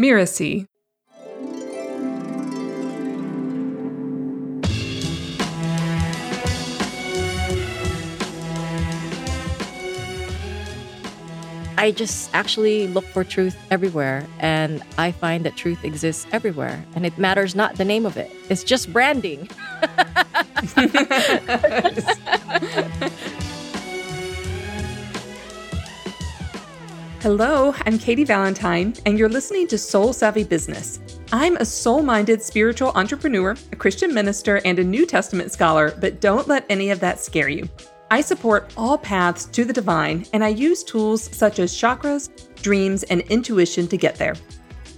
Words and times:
Miracy. 0.00 0.66
I 11.76 11.92
just 11.94 12.34
actually 12.34 12.86
look 12.86 13.04
for 13.04 13.24
truth 13.24 13.58
everywhere, 13.70 14.26
and 14.38 14.82
I 14.96 15.12
find 15.12 15.44
that 15.44 15.58
truth 15.58 15.84
exists 15.84 16.26
everywhere, 16.32 16.82
and 16.94 17.04
it 17.04 17.18
matters 17.18 17.54
not 17.54 17.74
the 17.74 17.84
name 17.84 18.06
of 18.06 18.16
it. 18.16 18.30
It's 18.48 18.64
just 18.64 18.90
branding. 18.94 19.50
Hello, 27.22 27.74
I'm 27.84 27.98
Katy 27.98 28.24
Valentine, 28.24 28.94
and 29.04 29.18
you're 29.18 29.28
listening 29.28 29.66
to 29.66 29.76
Soul 29.76 30.14
Savvy 30.14 30.42
Business. 30.42 31.00
I'm 31.32 31.58
a 31.58 31.66
soul 31.66 32.02
minded 32.02 32.42
spiritual 32.42 32.92
entrepreneur, 32.94 33.54
a 33.72 33.76
Christian 33.76 34.14
minister, 34.14 34.62
and 34.64 34.78
a 34.78 34.84
New 34.84 35.04
Testament 35.04 35.52
scholar, 35.52 35.94
but 36.00 36.22
don't 36.22 36.48
let 36.48 36.64
any 36.70 36.88
of 36.88 36.98
that 37.00 37.20
scare 37.20 37.50
you. 37.50 37.68
I 38.10 38.22
support 38.22 38.72
all 38.74 38.96
paths 38.96 39.44
to 39.44 39.66
the 39.66 39.72
divine, 39.74 40.24
and 40.32 40.42
I 40.42 40.48
use 40.48 40.82
tools 40.82 41.24
such 41.36 41.58
as 41.58 41.74
chakras, 41.74 42.30
dreams, 42.62 43.02
and 43.02 43.20
intuition 43.28 43.86
to 43.88 43.98
get 43.98 44.16
there. 44.16 44.34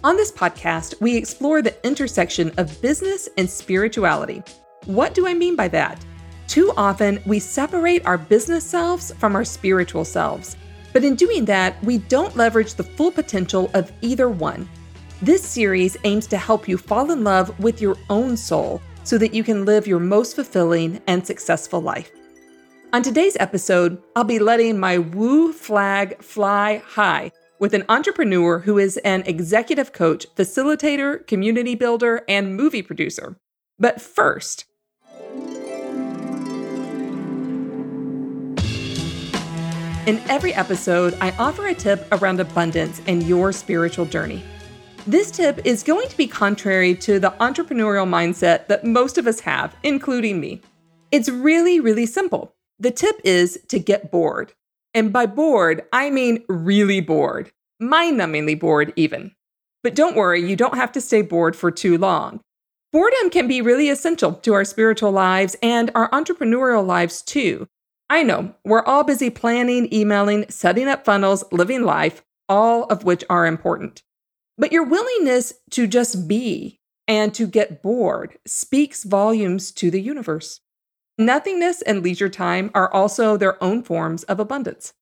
On 0.04 0.16
this 0.16 0.30
podcast, 0.30 1.00
we 1.00 1.16
explore 1.16 1.60
the 1.60 1.74
intersection 1.84 2.52
of 2.56 2.80
business 2.80 3.28
and 3.36 3.50
spirituality. 3.50 4.44
What 4.84 5.14
do 5.14 5.26
I 5.26 5.34
mean 5.34 5.56
by 5.56 5.66
that? 5.68 6.00
Too 6.46 6.72
often, 6.76 7.20
we 7.26 7.40
separate 7.40 8.06
our 8.06 8.16
business 8.16 8.62
selves 8.62 9.12
from 9.18 9.34
our 9.34 9.44
spiritual 9.44 10.04
selves. 10.04 10.56
But 10.92 11.04
in 11.04 11.14
doing 11.14 11.44
that, 11.46 11.82
we 11.84 11.98
don't 11.98 12.36
leverage 12.36 12.74
the 12.74 12.82
full 12.82 13.10
potential 13.10 13.70
of 13.74 13.92
either 14.02 14.28
one. 14.28 14.68
This 15.22 15.42
series 15.42 15.96
aims 16.04 16.26
to 16.28 16.36
help 16.36 16.68
you 16.68 16.76
fall 16.76 17.10
in 17.10 17.24
love 17.24 17.58
with 17.60 17.80
your 17.80 17.96
own 18.10 18.36
soul 18.36 18.82
so 19.04 19.18
that 19.18 19.34
you 19.34 19.42
can 19.44 19.64
live 19.64 19.86
your 19.86 20.00
most 20.00 20.34
fulfilling 20.34 21.00
and 21.06 21.26
successful 21.26 21.80
life. 21.80 22.10
On 22.92 23.02
today's 23.02 23.36
episode, 23.40 24.02
I'll 24.14 24.24
be 24.24 24.38
letting 24.38 24.78
my 24.78 24.98
woo 24.98 25.52
flag 25.52 26.22
fly 26.22 26.82
high 26.86 27.32
with 27.58 27.72
an 27.72 27.84
entrepreneur 27.88 28.58
who 28.58 28.76
is 28.76 28.96
an 28.98 29.22
executive 29.24 29.92
coach, 29.92 30.26
facilitator, 30.34 31.26
community 31.26 31.74
builder, 31.74 32.22
and 32.28 32.56
movie 32.56 32.82
producer. 32.82 33.36
But 33.78 34.00
first, 34.00 34.66
in 40.06 40.18
every 40.28 40.52
episode, 40.52 41.16
I 41.20 41.30
offer 41.38 41.68
a 41.68 41.74
tip 41.74 42.08
around 42.12 42.40
abundance 42.40 43.00
and 43.06 43.22
your 43.22 43.52
spiritual 43.52 44.04
journey. 44.04 44.42
This 45.06 45.30
tip 45.30 45.60
is 45.64 45.82
going 45.82 46.08
to 46.08 46.16
be 46.16 46.26
contrary 46.26 46.94
to 46.96 47.18
the 47.18 47.30
entrepreneurial 47.32 48.08
mindset 48.08 48.66
that 48.66 48.84
most 48.84 49.16
of 49.18 49.26
us 49.26 49.40
have, 49.40 49.76
including 49.82 50.40
me. 50.40 50.60
It's 51.10 51.28
really, 51.28 51.78
really 51.78 52.06
simple. 52.06 52.54
The 52.78 52.90
tip 52.90 53.20
is 53.24 53.60
to 53.68 53.78
get 53.78 54.10
bored. 54.10 54.52
And 54.94 55.12
by 55.12 55.26
bored, 55.26 55.82
I 55.92 56.10
mean 56.10 56.44
really 56.48 57.00
bored, 57.00 57.52
mind 57.80 58.18
numbingly 58.18 58.58
bored, 58.58 58.92
even. 58.96 59.32
But 59.82 59.94
don't 59.94 60.16
worry, 60.16 60.48
you 60.48 60.56
don't 60.56 60.76
have 60.76 60.92
to 60.92 61.00
stay 61.00 61.22
bored 61.22 61.56
for 61.56 61.70
too 61.70 61.96
long. 61.96 62.40
Boredom 62.92 63.30
can 63.30 63.48
be 63.48 63.62
really 63.62 63.88
essential 63.88 64.34
to 64.34 64.52
our 64.52 64.64
spiritual 64.64 65.12
lives 65.12 65.56
and 65.62 65.90
our 65.94 66.10
entrepreneurial 66.10 66.86
lives 66.86 67.22
too. 67.22 67.66
I 68.12 68.24
know, 68.24 68.54
we're 68.62 68.84
all 68.84 69.04
busy 69.04 69.30
planning, 69.30 69.90
emailing, 69.90 70.44
setting 70.50 70.86
up 70.86 71.06
funnels, 71.06 71.44
living 71.50 71.82
life, 71.82 72.22
all 72.46 72.84
of 72.84 73.04
which 73.04 73.24
are 73.30 73.46
important. 73.46 74.02
But 74.58 74.70
your 74.70 74.84
willingness 74.84 75.54
to 75.70 75.86
just 75.86 76.28
be 76.28 76.78
and 77.08 77.32
to 77.32 77.46
get 77.46 77.82
bored 77.82 78.36
speaks 78.46 79.04
volumes 79.04 79.72
to 79.72 79.90
the 79.90 79.98
universe. 80.02 80.60
Nothingness 81.16 81.80
and 81.80 82.02
leisure 82.02 82.28
time 82.28 82.70
are 82.74 82.92
also 82.92 83.38
their 83.38 83.56
own 83.64 83.82
forms 83.82 84.24
of 84.24 84.38
abundance. 84.38 84.92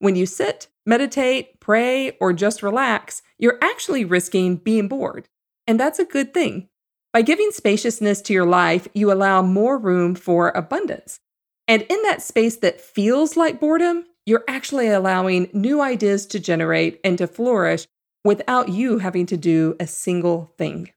When 0.00 0.16
you 0.16 0.26
sit, 0.26 0.66
meditate, 0.84 1.60
pray, 1.60 2.16
or 2.20 2.32
just 2.32 2.64
relax, 2.64 3.22
you're 3.38 3.60
actually 3.62 4.04
risking 4.04 4.56
being 4.56 4.88
bored. 4.88 5.28
And 5.68 5.78
that's 5.78 6.00
a 6.00 6.04
good 6.04 6.34
thing. 6.34 6.70
By 7.12 7.22
giving 7.22 7.52
spaciousness 7.52 8.20
to 8.22 8.32
your 8.32 8.46
life, 8.46 8.88
you 8.94 9.12
allow 9.12 9.42
more 9.42 9.78
room 9.78 10.16
for 10.16 10.48
abundance. 10.48 11.20
And 11.68 11.82
in 11.82 12.02
that 12.04 12.22
space 12.22 12.56
that 12.56 12.80
feels 12.80 13.36
like 13.36 13.60
boredom, 13.60 14.06
you're 14.24 14.44
actually 14.48 14.88
allowing 14.88 15.50
new 15.52 15.82
ideas 15.82 16.24
to 16.28 16.40
generate 16.40 16.98
and 17.04 17.18
to 17.18 17.26
flourish 17.26 17.86
without 18.24 18.70
you 18.70 18.98
having 18.98 19.26
to 19.26 19.36
do 19.36 19.76
a 19.78 19.86
single 19.86 20.54
thing. 20.56 20.90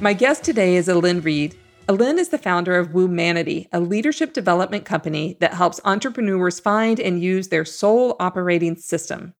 My 0.00 0.12
guest 0.12 0.44
today 0.44 0.76
is 0.76 0.88
Allyn 0.88 1.22
Reid. 1.22 1.58
Allyn 1.88 2.20
is 2.20 2.28
the 2.28 2.38
founder 2.38 2.76
of 2.76 2.90
Woomanity, 2.90 3.66
a 3.72 3.80
leadership 3.80 4.32
development 4.32 4.84
company 4.84 5.36
that 5.40 5.54
helps 5.54 5.80
entrepreneurs 5.84 6.60
find 6.60 7.00
and 7.00 7.20
use 7.20 7.48
their 7.48 7.64
soul 7.64 8.14
operating 8.20 8.76
system. 8.76 9.34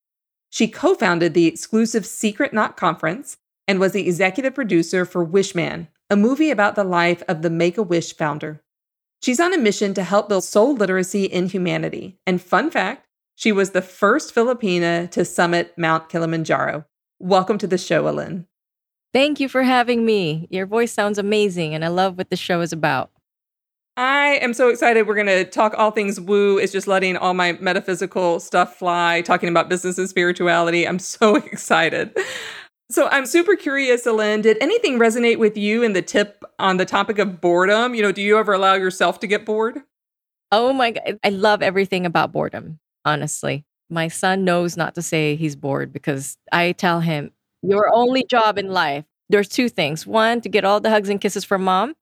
She 0.51 0.69
co 0.69 0.95
founded 0.95 1.35
the 1.35 1.47
exclusive 1.47 2.07
Secret 2.07 2.53
Knock 2.53 2.77
Conference 2.77 3.37
and 3.67 3.79
was 3.79 3.93
the 3.93 4.07
executive 4.07 4.55
producer 4.55 5.05
for 5.05 5.25
Wishman, 5.25 5.89
a 6.09 6.17
movie 6.17 6.51
about 6.51 6.75
the 6.75 6.85
life 6.85 7.23
of 7.29 7.43
the 7.43 7.51
Make 7.51 7.77
a 7.77 7.83
Wish 7.83 8.17
founder. 8.17 8.63
She's 9.21 9.41
on 9.41 9.53
a 9.53 9.59
mission 9.59 9.95
to 9.95 10.05
help 10.05 10.29
build 10.29 10.45
soul 10.45 10.75
literacy 10.75 11.25
in 11.25 11.49
humanity. 11.49 12.19
And 12.27 12.41
fun 12.41 12.71
fact, 12.71 13.07
she 13.35 13.53
was 13.53 13.71
the 13.71 13.83
first 13.83 14.35
Filipina 14.35 15.11
to 15.11 15.25
summit 15.25 15.75
Mount 15.77 16.09
Kilimanjaro. 16.09 16.85
Welcome 17.19 17.59
to 17.59 17.67
the 17.67 17.79
show, 17.79 18.07
Allyn. 18.09 18.47
Thank 19.13 19.41
you 19.41 19.49
for 19.49 19.63
having 19.63 20.05
me. 20.05 20.47
Your 20.51 20.67
voice 20.67 20.93
sounds 20.93 21.19
amazing, 21.19 21.75
and 21.75 21.85
I 21.85 21.89
love 21.89 22.17
what 22.17 22.31
the 22.31 22.37
show 22.37 22.61
is 22.61 22.73
about. 22.73 23.11
I 23.99 24.39
am 24.43 24.55
so 24.55 24.69
excited. 24.69 25.09
We're 25.09 25.17
going 25.17 25.27
to 25.27 25.45
talk 25.45 25.75
all 25.77 25.91
things 25.91 26.21
woo. 26.21 26.57
Is 26.57 26.71
just 26.71 26.87
letting 26.87 27.17
all 27.17 27.35
my 27.35 27.55
metaphysical 27.55 28.39
stuff 28.39 28.77
fly, 28.79 29.23
talking 29.23 29.49
about 29.49 29.69
business 29.69 29.99
and 29.99 30.09
spirituality. 30.09 30.87
I'm 30.87 31.01
so 31.01 31.35
excited. 31.53 32.17
So 32.93 33.09
I'm 33.09 33.27
super 33.27 33.57
curious, 33.57 34.07
Allyn. 34.07 34.41
Did 34.43 34.57
anything 34.61 35.01
resonate 35.01 35.41
with 35.41 35.57
you 35.57 35.83
in 35.83 35.95
the 35.95 36.01
tip 36.01 36.45
on 36.61 36.77
the 36.77 36.85
topic 36.85 37.19
of 37.19 37.41
boredom? 37.41 37.97
You 37.97 38.03
know, 38.03 38.13
do 38.13 38.23
you 38.23 38.39
ever 38.39 38.53
allow 38.53 38.75
yourself 38.75 39.19
to 39.19 39.27
get 39.27 39.45
bored? 39.45 39.83
Oh 40.53 40.73
my 40.73 40.93
God. 40.93 41.19
I 41.25 41.31
love 41.31 41.61
everything 41.61 42.07
about 42.07 42.31
boredom, 42.31 42.79
honestly. 43.05 43.65
My 43.91 44.07
son 44.07 44.45
knows 44.45 44.77
not 44.77 44.95
to 44.95 45.03
say 45.03 45.35
he's 45.35 45.57
bored 45.57 45.93
because 45.93 46.39
I 46.53 46.71
tell 46.71 47.01
him 47.01 47.33
your 47.63 47.93
only 47.93 48.25
job 48.31 48.59
in 48.59 48.71
life, 48.71 49.07
there's 49.29 49.49
two 49.49 49.69
things. 49.69 50.07
One, 50.07 50.41
to 50.43 50.49
get 50.49 50.65
all 50.65 50.79
the 50.79 50.91
hugs 50.91 51.09
and 51.09 51.21
kisses 51.21 51.45
from 51.45 51.65
mom, 51.65 51.95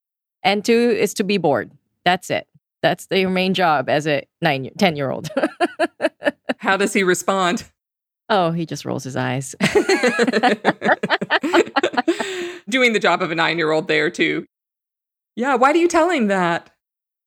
and 0.42 0.62
two 0.62 0.90
is 0.90 1.14
to 1.14 1.24
be 1.24 1.38
bored. 1.38 1.70
That's 2.06 2.30
it. 2.30 2.46
That's 2.82 3.08
your 3.10 3.30
main 3.30 3.52
job 3.52 3.88
as 3.88 4.06
a 4.06 4.22
nine, 4.40 4.70
10 4.78 4.94
year 4.94 5.10
old. 5.10 5.28
How 6.58 6.76
does 6.76 6.92
he 6.92 7.02
respond? 7.02 7.64
Oh, 8.28 8.52
he 8.52 8.64
just 8.64 8.84
rolls 8.84 9.02
his 9.02 9.16
eyes. 9.16 9.56
Doing 12.68 12.92
the 12.92 13.00
job 13.00 13.22
of 13.22 13.32
a 13.32 13.34
nine 13.34 13.58
year 13.58 13.72
old 13.72 13.88
there, 13.88 14.08
too. 14.08 14.46
Yeah. 15.34 15.56
Why 15.56 15.72
do 15.72 15.80
you 15.80 15.88
tell 15.88 16.10
him 16.10 16.28
that? 16.28 16.70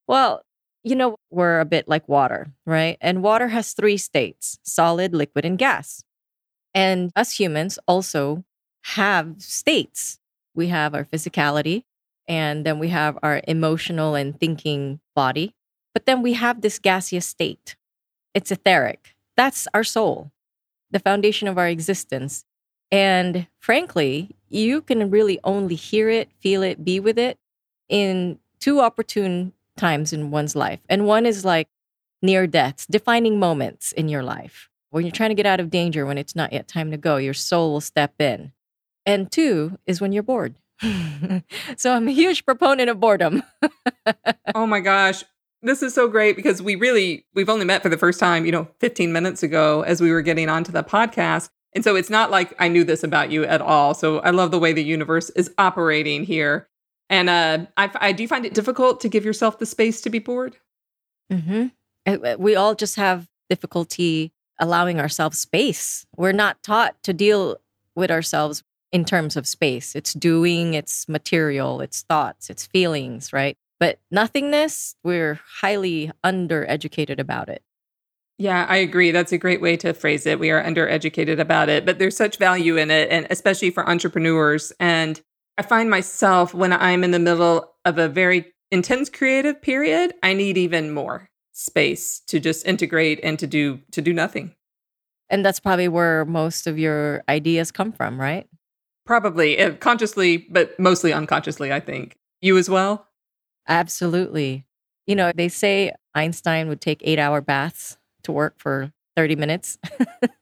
Well, 0.08 0.44
you 0.84 0.96
know, 0.96 1.18
we're 1.30 1.60
a 1.60 1.66
bit 1.66 1.90
like 1.90 2.08
water, 2.08 2.48
right? 2.66 2.98
And 3.02 3.22
water 3.22 3.50
has 3.50 3.74
three 3.74 3.98
states 3.98 4.60
solid, 4.64 5.14
liquid, 5.14 5.44
and 5.44 5.58
gas. 5.58 6.04
And 6.74 7.12
us 7.18 7.38
humans 7.38 7.80
also 7.86 8.46
have 8.84 9.36
states. 9.40 10.20
We 10.56 10.68
have 10.68 10.96
our 10.96 11.04
physicality, 11.04 11.84
and 12.30 12.64
then 12.64 12.78
we 12.78 12.90
have 12.90 13.18
our 13.24 13.42
emotional 13.48 14.14
and 14.14 14.40
thinking 14.40 15.00
body. 15.16 15.56
But 15.94 16.06
then 16.06 16.22
we 16.22 16.34
have 16.34 16.62
this 16.62 16.78
gaseous 16.78 17.26
state. 17.26 17.76
It's 18.36 18.52
etheric. 18.52 19.16
That's 19.36 19.68
our 19.74 19.84
soul, 19.84 20.32
the 20.92 21.00
foundation 21.00 21.48
of 21.48 21.58
our 21.58 21.68
existence. 21.68 22.46
And 22.92 23.48
frankly, 23.58 24.36
you 24.48 24.82
can 24.82 25.10
really 25.10 25.40
only 25.44 25.76
hear 25.76 26.10
it, 26.10 26.30
feel 26.40 26.62
it, 26.62 26.86
be 26.86 27.00
with 27.00 27.18
it 27.18 27.40
in 27.90 28.40
two 28.60 28.80
opportune 28.80 29.54
times 29.76 30.14
in 30.14 30.30
one's 30.30 30.56
life. 30.56 30.80
And 30.88 31.08
one 31.08 31.26
is 31.26 31.44
like 31.44 31.68
near 32.22 32.46
deaths, 32.46 32.86
defining 32.86 33.40
moments 33.40 33.92
in 33.92 34.08
your 34.08 34.22
life. 34.24 34.70
When 34.92 35.06
you're 35.06 35.12
trying 35.12 35.30
to 35.30 35.36
get 35.36 35.46
out 35.46 35.60
of 35.60 35.70
danger, 35.70 36.06
when 36.06 36.18
it's 36.18 36.36
not 36.36 36.54
yet 36.54 36.68
time 36.68 36.92
to 36.92 36.98
go, 36.98 37.18
your 37.18 37.34
soul 37.34 37.72
will 37.74 37.82
step 37.82 38.14
in. 38.20 38.52
And 39.06 39.32
two 39.32 39.80
is 39.88 40.02
when 40.02 40.12
you're 40.12 40.24
bored. 40.24 40.56
So 41.78 41.94
I'm 41.94 42.08
a 42.08 42.12
huge 42.12 42.46
proponent 42.46 42.90
of 42.90 43.00
boredom. 43.00 43.44
oh 44.56 44.66
my 44.66 44.80
gosh. 44.80 45.24
This 45.62 45.84
is 45.84 45.94
so 45.94 46.08
great 46.08 46.38
because 46.38 46.62
we 46.62 46.76
really, 46.76 47.26
we've 47.34 47.50
only 47.50 47.66
met 47.66 47.84
for 47.84 47.90
the 47.90 47.98
first 47.98 48.20
time, 48.20 48.46
you 48.46 48.52
know, 48.52 48.68
15 48.80 49.12
minutes 49.12 49.44
ago 49.44 49.82
as 49.82 50.00
we 50.00 50.12
were 50.12 50.22
getting 50.22 50.48
onto 50.48 50.72
the 50.72 50.84
podcast. 50.84 51.50
And 51.74 51.84
so 51.84 51.96
it's 51.96 52.10
not 52.10 52.32
like 52.32 52.56
I 52.60 52.68
knew 52.70 52.84
this 52.84 53.04
about 53.04 53.30
you 53.30 53.44
at 53.44 53.62
all. 53.62 53.94
So 53.94 54.20
I 54.20 54.30
love 54.30 54.52
the 54.52 54.60
way 54.60 54.74
the 54.74 54.84
universe 54.84 55.30
is 55.32 55.52
operating 55.58 56.24
here. 56.24 56.70
And 57.10 57.30
uh, 57.30 57.66
I, 57.76 57.92
I 57.96 58.12
do 58.12 58.28
find 58.28 58.46
it 58.46 58.54
difficult 58.54 59.02
to 59.02 59.10
give 59.10 59.26
yourself 59.26 59.60
the 59.60 59.66
space 59.66 60.02
to 60.02 60.10
be 60.10 60.20
bored. 60.20 60.58
Mm-hmm. 61.32 62.42
We 62.42 62.56
all 62.56 62.74
just 62.74 62.96
have 62.96 63.28
difficulty 63.50 64.32
allowing 64.60 65.00
ourselves 65.00 65.40
space. 65.40 66.06
We're 66.16 66.32
not 66.32 66.62
taught 66.64 67.02
to 67.04 67.14
deal 67.14 67.58
with 67.96 68.12
ourselves 68.12 68.64
in 68.92 69.06
terms 69.06 69.36
of 69.36 69.48
space. 69.48 69.96
It's 69.96 70.14
doing, 70.14 70.74
it's 70.74 71.08
material, 71.08 71.82
it's 71.82 72.02
thoughts, 72.02 72.50
it's 72.50 72.66
feelings, 72.66 73.32
right? 73.32 73.58
But 73.80 74.00
nothingness, 74.12 74.96
we're 75.04 75.40
highly 75.62 76.12
undereducated 76.24 77.20
about 77.20 77.50
it. 77.50 77.64
Yeah, 78.38 78.66
I 78.70 78.78
agree. 78.78 79.12
That's 79.12 79.34
a 79.34 79.38
great 79.38 79.62
way 79.62 79.76
to 79.78 79.94
phrase 79.94 80.26
it. 80.26 80.40
We 80.40 80.50
are 80.50 80.64
undereducated 80.64 81.40
about 81.40 81.68
it, 81.68 81.86
but 81.86 82.00
there's 82.00 82.16
such 82.16 82.38
value 82.38 82.78
in 82.78 82.90
it, 82.90 83.10
and 83.12 83.28
especially 83.30 83.70
for 83.70 83.88
entrepreneurs. 83.88 84.72
And 84.80 85.20
I 85.58 85.62
find 85.62 85.90
myself 85.90 86.54
when 86.54 86.72
I'm 86.72 87.04
in 87.04 87.12
the 87.12 87.20
middle 87.20 87.74
of 87.84 87.98
a 87.98 88.08
very 88.08 88.54
intense 88.72 89.10
creative 89.10 89.62
period, 89.62 90.14
I 90.24 90.34
need 90.34 90.58
even 90.58 90.92
more 90.94 91.30
space 91.52 92.22
to 92.28 92.40
just 92.40 92.66
integrate 92.66 93.20
and 93.24 93.38
to 93.40 93.46
do 93.46 93.82
to 93.92 94.02
do 94.02 94.14
nothing. 94.14 94.56
And 95.30 95.46
that's 95.46 95.60
probably 95.60 95.90
where 95.90 96.24
most 96.24 96.66
of 96.66 96.80
your 96.80 97.24
ideas 97.28 97.72
come 97.72 97.92
from, 97.92 98.20
right? 98.20 98.48
Probably 99.10 99.58
eh, 99.58 99.72
consciously, 99.72 100.38
but 100.52 100.80
mostly 100.80 101.12
unconsciously, 101.12 101.74
I 101.74 101.80
think. 101.80 102.20
You 102.42 102.60
as 102.60 102.70
well? 102.70 103.08
Absolutely. 103.68 104.68
You 105.08 105.16
know, 105.16 105.32
they 105.34 105.50
say 105.50 105.94
Einstein 106.14 106.70
would 106.70 106.80
take 106.80 107.02
eight 107.04 107.18
hour 107.18 107.42
baths 107.42 107.98
to 108.22 108.32
work 108.32 108.60
for 108.60 108.94
30 109.16 109.36
minutes. 109.36 109.80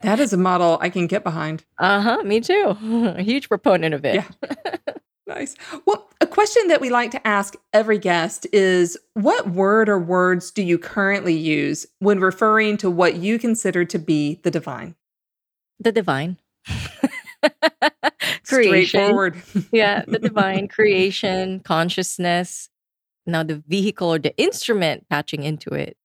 that 0.00 0.20
is 0.20 0.32
a 0.32 0.38
model 0.38 0.78
I 0.80 0.88
can 0.88 1.06
get 1.06 1.22
behind. 1.22 1.66
Uh 1.76 2.00
huh. 2.00 2.22
Me 2.22 2.40
too. 2.40 2.78
a 3.14 3.22
huge 3.22 3.50
proponent 3.50 3.92
of 3.92 4.06
it. 4.06 4.14
Yeah. 4.14 4.54
nice. 5.26 5.54
Well, 5.84 6.08
a 6.22 6.26
question 6.26 6.68
that 6.68 6.80
we 6.80 6.88
like 6.88 7.10
to 7.10 7.26
ask 7.26 7.56
every 7.74 7.98
guest 7.98 8.46
is 8.54 8.96
what 9.12 9.50
word 9.50 9.90
or 9.90 9.98
words 9.98 10.50
do 10.50 10.62
you 10.62 10.78
currently 10.78 11.34
use 11.34 11.84
when 11.98 12.20
referring 12.20 12.78
to 12.78 12.88
what 12.88 13.16
you 13.16 13.38
consider 13.38 13.84
to 13.84 13.98
be 13.98 14.40
the 14.44 14.50
divine? 14.50 14.94
The 15.78 15.92
divine. 15.92 16.38
creation. 18.46 19.42
yeah, 19.72 20.04
the 20.06 20.18
divine 20.18 20.68
creation, 20.68 21.60
consciousness. 21.60 22.68
Now, 23.26 23.42
the 23.42 23.62
vehicle 23.66 24.14
or 24.14 24.18
the 24.18 24.36
instrument 24.36 25.08
patching 25.08 25.44
into 25.44 25.70
it 25.70 25.96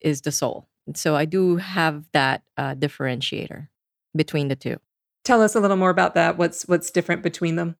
is 0.00 0.22
the 0.22 0.32
soul. 0.32 0.68
so 0.94 1.14
I 1.14 1.24
do 1.24 1.56
have 1.56 2.04
that 2.12 2.42
uh, 2.56 2.74
differentiator 2.74 3.68
between 4.16 4.48
the 4.48 4.56
two. 4.56 4.78
Tell 5.24 5.42
us 5.42 5.54
a 5.54 5.60
little 5.60 5.76
more 5.76 5.90
about 5.90 6.14
that. 6.14 6.36
What's 6.36 6.66
what's 6.66 6.90
different 6.90 7.22
between 7.22 7.56
them? 7.56 7.76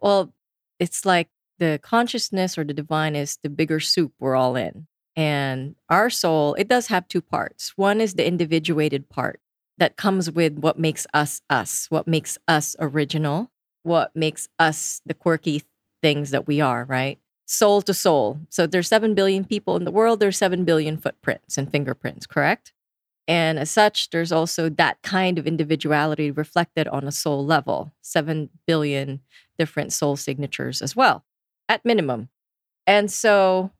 Well, 0.00 0.34
it's 0.78 1.06
like 1.06 1.28
the 1.58 1.80
consciousness 1.82 2.58
or 2.58 2.64
the 2.64 2.74
divine 2.74 3.16
is 3.16 3.38
the 3.42 3.48
bigger 3.48 3.80
soup 3.80 4.12
we're 4.18 4.36
all 4.36 4.56
in. 4.56 4.86
And 5.16 5.76
our 5.88 6.10
soul, 6.10 6.54
it 6.54 6.68
does 6.68 6.88
have 6.88 7.08
two 7.08 7.22
parts. 7.22 7.72
One 7.76 8.00
is 8.00 8.14
the 8.14 8.26
individuated 8.26 9.08
part 9.08 9.40
that 9.78 9.96
comes 9.96 10.30
with 10.30 10.58
what 10.58 10.78
makes 10.78 11.06
us 11.12 11.40
us, 11.50 11.86
what 11.90 12.06
makes 12.06 12.38
us 12.46 12.76
original, 12.78 13.50
what 13.82 14.14
makes 14.14 14.48
us 14.58 15.00
the 15.04 15.14
quirky 15.14 15.62
things 16.02 16.30
that 16.30 16.46
we 16.46 16.60
are, 16.60 16.84
right? 16.84 17.18
Soul 17.46 17.82
to 17.82 17.94
soul. 17.94 18.40
So 18.48 18.66
there's 18.66 18.88
7 18.88 19.14
billion 19.14 19.44
people 19.44 19.76
in 19.76 19.84
the 19.84 19.90
world, 19.90 20.20
there's 20.20 20.38
7 20.38 20.64
billion 20.64 20.96
footprints 20.96 21.58
and 21.58 21.70
fingerprints, 21.70 22.26
correct? 22.26 22.72
And 23.26 23.58
as 23.58 23.70
such, 23.70 24.10
there's 24.10 24.32
also 24.32 24.68
that 24.68 25.00
kind 25.02 25.38
of 25.38 25.46
individuality 25.46 26.30
reflected 26.30 26.86
on 26.88 27.04
a 27.04 27.12
soul 27.12 27.44
level 27.44 27.92
7 28.02 28.50
billion 28.66 29.20
different 29.58 29.92
soul 29.92 30.16
signatures 30.16 30.82
as 30.82 30.94
well, 30.94 31.24
at 31.68 31.84
minimum. 31.84 32.28
And 32.86 33.10
so 33.10 33.70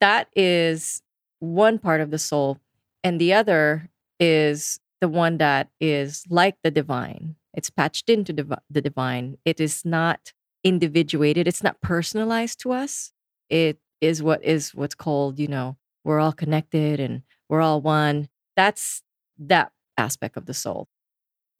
that 0.00 0.28
is 0.36 1.02
one 1.40 1.78
part 1.78 2.00
of 2.00 2.10
the 2.10 2.18
soul. 2.18 2.58
And 3.02 3.20
the 3.20 3.32
other 3.32 3.88
is 4.20 4.80
the 5.00 5.08
one 5.08 5.38
that 5.38 5.68
is 5.80 6.24
like 6.28 6.56
the 6.62 6.70
divine. 6.70 7.36
It's 7.54 7.70
patched 7.70 8.08
into 8.10 8.32
div- 8.32 8.52
the 8.70 8.80
divine. 8.80 9.38
It 9.44 9.60
is 9.60 9.84
not 9.84 10.32
individuated. 10.64 11.48
It's 11.48 11.62
not 11.62 11.80
personalized 11.80 12.60
to 12.60 12.72
us. 12.72 13.12
It 13.48 13.78
is 14.00 14.22
what 14.22 14.44
is 14.44 14.74
what's 14.74 14.94
called, 14.94 15.38
you 15.38 15.48
know, 15.48 15.76
we're 16.04 16.20
all 16.20 16.32
connected 16.32 17.00
and 17.00 17.22
we're 17.48 17.60
all 17.60 17.80
one. 17.80 18.28
That's 18.56 19.02
that 19.38 19.72
aspect 19.96 20.36
of 20.36 20.46
the 20.46 20.54
soul. 20.54 20.88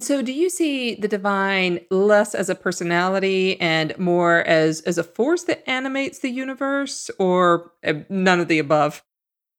So 0.01 0.23
do 0.23 0.33
you 0.33 0.49
see 0.49 0.95
the 0.95 1.09
divine 1.09 1.81
less 1.91 2.35
as 2.35 2.49
a 2.49 2.55
personality 2.55 3.61
and 3.61 3.99
more 3.99 4.41
as 4.47 4.81
as 4.83 4.97
a 4.97 5.03
force 5.03 5.45
that 5.45 5.69
animates 5.69 6.21
the 6.21 6.31
universe 6.31 7.11
or 7.19 7.73
uh, 7.85 7.95
none 8.09 8.39
of 8.39 8.47
the 8.47 8.61
above? 8.61 9.03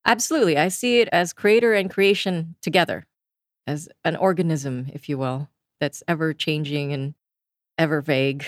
Absolutely. 0.05 0.57
I 0.57 0.69
see 0.69 1.01
it 1.01 1.09
as 1.11 1.33
creator 1.33 1.73
and 1.73 1.89
creation 1.89 2.55
together 2.61 3.05
as 3.69 3.87
an 4.03 4.15
organism, 4.15 4.87
if 4.93 5.07
you 5.07 5.17
will, 5.17 5.47
that's 5.79 6.01
ever 6.07 6.33
changing 6.33 6.91
and 6.91 7.13
ever 7.77 8.01
vague. 8.01 8.45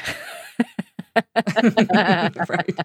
right. 1.15 2.75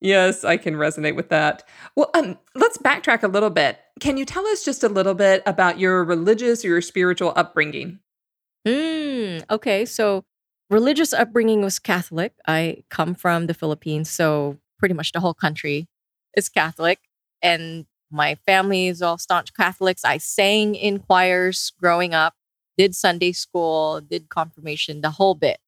Yes, 0.00 0.44
I 0.44 0.56
can 0.56 0.74
resonate 0.74 1.16
with 1.16 1.30
that. 1.30 1.66
Well, 1.96 2.10
um, 2.14 2.38
let's 2.54 2.78
backtrack 2.78 3.24
a 3.24 3.28
little 3.28 3.50
bit. 3.50 3.80
Can 3.98 4.16
you 4.16 4.24
tell 4.24 4.46
us 4.46 4.64
just 4.64 4.84
a 4.84 4.88
little 4.88 5.14
bit 5.14 5.42
about 5.46 5.80
your 5.80 6.04
religious 6.04 6.64
or 6.64 6.68
your 6.68 6.80
spiritual 6.80 7.32
upbringing? 7.34 7.98
Mm, 8.66 9.42
okay, 9.50 9.84
so 9.84 10.24
religious 10.70 11.12
upbringing 11.12 11.62
was 11.62 11.78
Catholic. 11.78 12.34
I 12.46 12.84
come 12.88 13.14
from 13.14 13.46
the 13.46 13.54
Philippines, 13.54 14.08
so 14.08 14.58
pretty 14.78 14.94
much 14.94 15.12
the 15.12 15.20
whole 15.20 15.34
country 15.34 15.88
is 16.36 16.48
Catholic. 16.48 17.00
And 17.42 17.86
my 18.10 18.34
family 18.46 18.88
is 18.88 19.02
all 19.02 19.18
staunch 19.18 19.54
Catholics. 19.54 20.04
I 20.04 20.18
sang 20.18 20.74
in 20.74 20.98
choirs 20.98 21.72
growing 21.80 22.14
up, 22.14 22.34
did 22.76 22.94
Sunday 22.94 23.32
school, 23.32 24.00
did 24.00 24.28
confirmation, 24.28 25.00
the 25.00 25.10
whole 25.10 25.34
bit. 25.34 25.58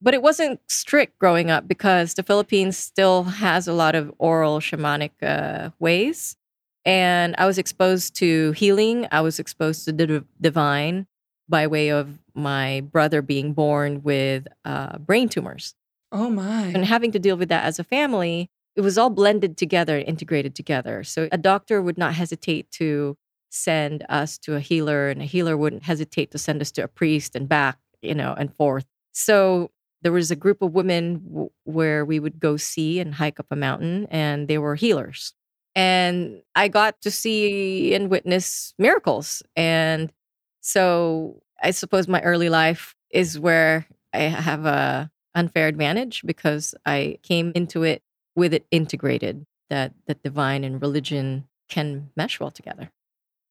But 0.00 0.14
it 0.14 0.22
wasn't 0.22 0.60
strict 0.68 1.18
growing 1.18 1.50
up 1.50 1.68
because 1.68 2.14
the 2.14 2.24
Philippines 2.24 2.76
still 2.76 3.22
has 3.24 3.68
a 3.68 3.72
lot 3.72 3.94
of 3.94 4.12
oral 4.18 4.58
shamanic 4.58 5.12
uh, 5.22 5.70
ways. 5.78 6.36
And 6.84 7.36
I 7.38 7.46
was 7.46 7.58
exposed 7.58 8.16
to 8.16 8.50
healing, 8.52 9.06
I 9.12 9.20
was 9.20 9.38
exposed 9.38 9.84
to 9.84 9.92
the 9.92 10.24
divine 10.40 11.06
by 11.48 11.68
way 11.68 11.90
of 11.90 12.18
my 12.34 12.80
brother 12.80 13.22
being 13.22 13.52
born 13.52 14.02
with 14.02 14.48
uh, 14.64 14.98
brain 14.98 15.28
tumors. 15.28 15.74
Oh, 16.10 16.28
my. 16.28 16.64
And 16.66 16.84
having 16.84 17.12
to 17.12 17.18
deal 17.18 17.36
with 17.36 17.50
that 17.50 17.64
as 17.64 17.78
a 17.78 17.84
family, 17.84 18.50
it 18.76 18.80
was 18.80 18.96
all 18.98 19.10
blended 19.10 19.56
together, 19.56 19.98
and 19.98 20.08
integrated 20.08 20.54
together. 20.54 21.04
So 21.04 21.28
a 21.30 21.38
doctor 21.38 21.82
would 21.82 21.98
not 21.98 22.14
hesitate 22.14 22.70
to 22.72 23.16
send 23.50 24.04
us 24.08 24.38
to 24.38 24.54
a 24.54 24.60
healer, 24.60 25.08
and 25.08 25.20
a 25.20 25.26
healer 25.26 25.56
wouldn't 25.56 25.82
hesitate 25.82 26.30
to 26.30 26.38
send 26.38 26.60
us 26.62 26.70
to 26.72 26.82
a 26.82 26.88
priest 26.88 27.36
and 27.36 27.48
back, 27.48 27.78
you 28.00 28.14
know, 28.14 28.34
and 28.36 28.54
forth. 28.54 28.86
So 29.12 29.70
there 30.00 30.12
was 30.12 30.30
a 30.30 30.36
group 30.36 30.62
of 30.62 30.72
women 30.72 31.22
w- 31.28 31.50
where 31.64 32.04
we 32.04 32.18
would 32.18 32.40
go 32.40 32.56
see 32.56 32.98
and 32.98 33.14
hike 33.14 33.38
up 33.38 33.46
a 33.50 33.56
mountain, 33.56 34.06
and 34.10 34.48
they 34.48 34.58
were 34.58 34.74
healers. 34.74 35.34
And 35.74 36.42
I 36.54 36.68
got 36.68 37.00
to 37.02 37.10
see 37.10 37.94
and 37.94 38.10
witness 38.10 38.74
miracles. 38.78 39.42
And 39.56 40.12
so 40.60 41.42
I 41.62 41.70
suppose 41.70 42.08
my 42.08 42.20
early 42.22 42.48
life 42.48 42.94
is 43.10 43.38
where 43.38 43.86
I 44.12 44.20
have 44.22 44.66
a 44.66 45.10
unfair 45.34 45.68
advantage 45.68 46.22
because 46.26 46.74
I 46.84 47.18
came 47.22 47.52
into 47.54 47.82
it 47.84 48.02
with 48.36 48.54
it 48.54 48.66
integrated 48.70 49.46
that 49.70 49.92
that 50.06 50.22
divine 50.22 50.64
and 50.64 50.80
religion 50.80 51.46
can 51.68 52.10
mesh 52.16 52.38
well 52.38 52.50
together. 52.50 52.90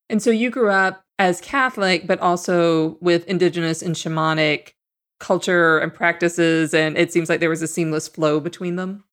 And 0.09 0.21
so 0.21 0.29
you 0.29 0.49
grew 0.49 0.69
up 0.69 1.03
as 1.17 1.41
Catholic, 1.41 2.05
but 2.05 2.19
also 2.19 2.97
with 3.01 3.25
indigenous 3.27 3.81
and 3.81 3.95
shamanic 3.95 4.73
culture 5.19 5.79
and 5.79 5.93
practices. 5.93 6.73
And 6.73 6.97
it 6.97 7.13
seems 7.13 7.29
like 7.29 7.39
there 7.39 7.49
was 7.49 7.61
a 7.61 7.67
seamless 7.67 8.07
flow 8.07 8.39
between 8.39 8.75
them. 8.75 9.03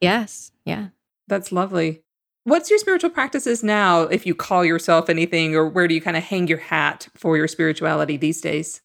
Yes. 0.00 0.52
Yeah. 0.64 0.88
That's 1.28 1.52
lovely. 1.52 2.02
What's 2.44 2.70
your 2.70 2.78
spiritual 2.78 3.10
practices 3.10 3.64
now, 3.64 4.02
if 4.02 4.24
you 4.24 4.34
call 4.34 4.64
yourself 4.64 5.10
anything, 5.10 5.56
or 5.56 5.66
where 5.66 5.88
do 5.88 5.94
you 5.94 6.00
kind 6.00 6.16
of 6.16 6.22
hang 6.22 6.46
your 6.46 6.58
hat 6.58 7.08
for 7.16 7.36
your 7.36 7.48
spirituality 7.48 8.16
these 8.16 8.40
days? 8.40 8.82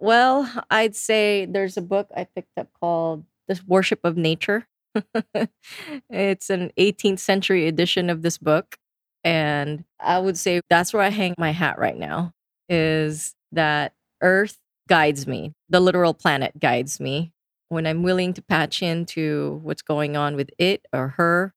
Well, 0.00 0.50
I'd 0.70 0.96
say 0.96 1.46
there's 1.46 1.76
a 1.76 1.82
book 1.82 2.08
I 2.16 2.24
picked 2.24 2.58
up 2.58 2.68
called 2.80 3.24
The 3.46 3.60
Worship 3.68 4.00
of 4.02 4.16
Nature 4.16 4.66
it's 6.10 6.50
an 6.50 6.70
18th 6.76 7.18
century 7.18 7.66
edition 7.66 8.10
of 8.10 8.22
this 8.22 8.38
book. 8.38 8.76
And 9.22 9.84
I 10.00 10.18
would 10.18 10.36
say 10.36 10.60
that's 10.68 10.92
where 10.92 11.02
I 11.02 11.08
hang 11.08 11.34
my 11.38 11.50
hat 11.50 11.78
right 11.78 11.96
now 11.96 12.32
is 12.68 13.34
that 13.52 13.92
Earth 14.22 14.58
guides 14.88 15.26
me. 15.26 15.52
The 15.70 15.80
literal 15.80 16.14
planet 16.14 16.58
guides 16.58 17.00
me 17.00 17.32
when 17.68 17.86
I'm 17.86 18.02
willing 18.02 18.34
to 18.34 18.42
patch 18.42 18.82
into 18.82 19.60
what's 19.62 19.82
going 19.82 20.16
on 20.16 20.36
with 20.36 20.50
it 20.58 20.86
or 20.92 21.08
her. 21.16 21.54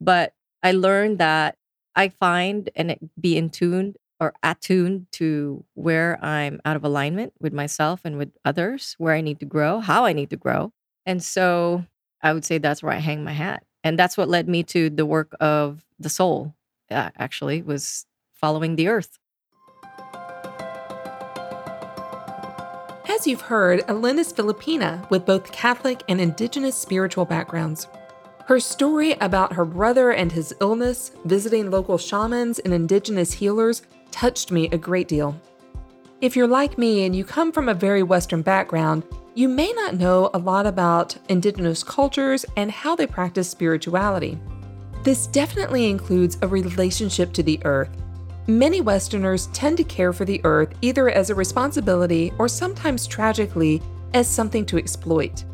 But 0.00 0.32
I 0.62 0.72
learned 0.72 1.18
that 1.18 1.56
I 1.94 2.08
find 2.08 2.70
and 2.74 3.10
be 3.20 3.36
in 3.36 3.50
tune 3.50 3.94
or 4.20 4.34
attuned 4.42 5.06
to 5.12 5.64
where 5.74 6.22
I'm 6.24 6.60
out 6.64 6.76
of 6.76 6.84
alignment 6.84 7.32
with 7.40 7.52
myself 7.52 8.00
and 8.04 8.16
with 8.18 8.32
others, 8.44 8.94
where 8.98 9.14
I 9.14 9.20
need 9.20 9.40
to 9.40 9.46
grow, 9.46 9.80
how 9.80 10.04
I 10.04 10.12
need 10.12 10.30
to 10.30 10.36
grow. 10.36 10.72
And 11.06 11.22
so 11.22 11.84
I 12.24 12.32
would 12.32 12.44
say 12.44 12.58
that's 12.58 12.82
where 12.82 12.92
I 12.92 12.98
hang 12.98 13.22
my 13.22 13.32
hat. 13.32 13.62
And 13.84 13.98
that's 13.98 14.16
what 14.16 14.30
led 14.30 14.48
me 14.48 14.62
to 14.64 14.88
the 14.88 15.04
work 15.04 15.36
of 15.40 15.84
the 16.00 16.08
soul, 16.08 16.54
uh, 16.90 17.10
actually, 17.18 17.60
was 17.60 18.06
following 18.32 18.76
the 18.76 18.88
earth. 18.88 19.18
As 23.06 23.26
you've 23.26 23.42
heard, 23.42 23.84
Allyn 23.88 24.18
is 24.18 24.32
Filipina 24.32 25.08
with 25.10 25.26
both 25.26 25.52
Catholic 25.52 26.02
and 26.08 26.18
indigenous 26.18 26.74
spiritual 26.74 27.26
backgrounds. 27.26 27.86
Her 28.46 28.58
story 28.58 29.12
about 29.20 29.52
her 29.52 29.66
brother 29.66 30.10
and 30.10 30.32
his 30.32 30.54
illness, 30.60 31.12
visiting 31.26 31.70
local 31.70 31.98
shamans 31.98 32.58
and 32.58 32.72
indigenous 32.72 33.34
healers, 33.34 33.82
touched 34.10 34.50
me 34.50 34.68
a 34.70 34.78
great 34.78 35.08
deal. 35.08 35.38
If 36.22 36.36
you're 36.36 36.46
like 36.46 36.78
me 36.78 37.04
and 37.04 37.14
you 37.14 37.24
come 37.24 37.52
from 37.52 37.68
a 37.68 37.74
very 37.74 38.02
Western 38.02 38.40
background, 38.40 39.04
you 39.36 39.48
may 39.48 39.72
not 39.72 39.96
know 39.96 40.30
a 40.32 40.38
lot 40.38 40.64
about 40.64 41.16
indigenous 41.28 41.82
cultures 41.82 42.46
and 42.56 42.70
how 42.70 42.94
they 42.94 43.06
practice 43.06 43.50
spirituality. 43.50 44.38
This 45.02 45.26
definitely 45.26 45.90
includes 45.90 46.38
a 46.40 46.46
relationship 46.46 47.32
to 47.32 47.42
the 47.42 47.60
earth. 47.64 47.90
Many 48.46 48.80
Westerners 48.80 49.48
tend 49.48 49.76
to 49.78 49.84
care 49.84 50.12
for 50.12 50.24
the 50.24 50.40
earth 50.44 50.74
either 50.82 51.10
as 51.10 51.30
a 51.30 51.34
responsibility 51.34 52.32
or 52.38 52.46
sometimes 52.46 53.08
tragically 53.08 53.82
as 54.12 54.28
something 54.28 54.64
to 54.66 54.78
exploit. 54.78 55.44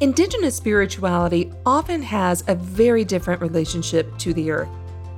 Indigenous 0.00 0.56
spirituality 0.56 1.52
often 1.64 2.02
has 2.02 2.42
a 2.48 2.56
very 2.56 3.04
different 3.04 3.40
relationship 3.40 4.18
to 4.18 4.34
the 4.34 4.50
earth. 4.50 4.68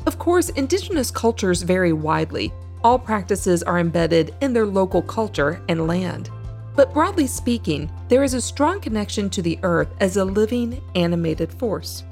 Of 0.05 0.19
course, 0.19 0.50
indigenous 0.50 1.11
cultures 1.11 1.62
vary 1.62 1.95
widely. 1.95 2.53
All 2.85 2.99
practices 2.99 3.62
are 3.62 3.79
embedded 3.79 4.35
in 4.43 4.53
their 4.53 4.67
local 4.67 5.00
culture 5.00 5.62
and 5.69 5.87
land. 5.87 6.31
But 6.77 6.93
broadly 6.95 7.27
speaking, 7.27 7.91
there 8.09 8.23
is 8.23 8.35
a 8.35 8.41
strong 8.41 8.81
connection 8.81 9.29
to 9.31 9.43
the 9.43 9.59
earth 9.62 9.89
as 10.00 10.17
a 10.17 10.25
living, 10.25 10.81
animated 10.95 11.53
force. 11.53 12.05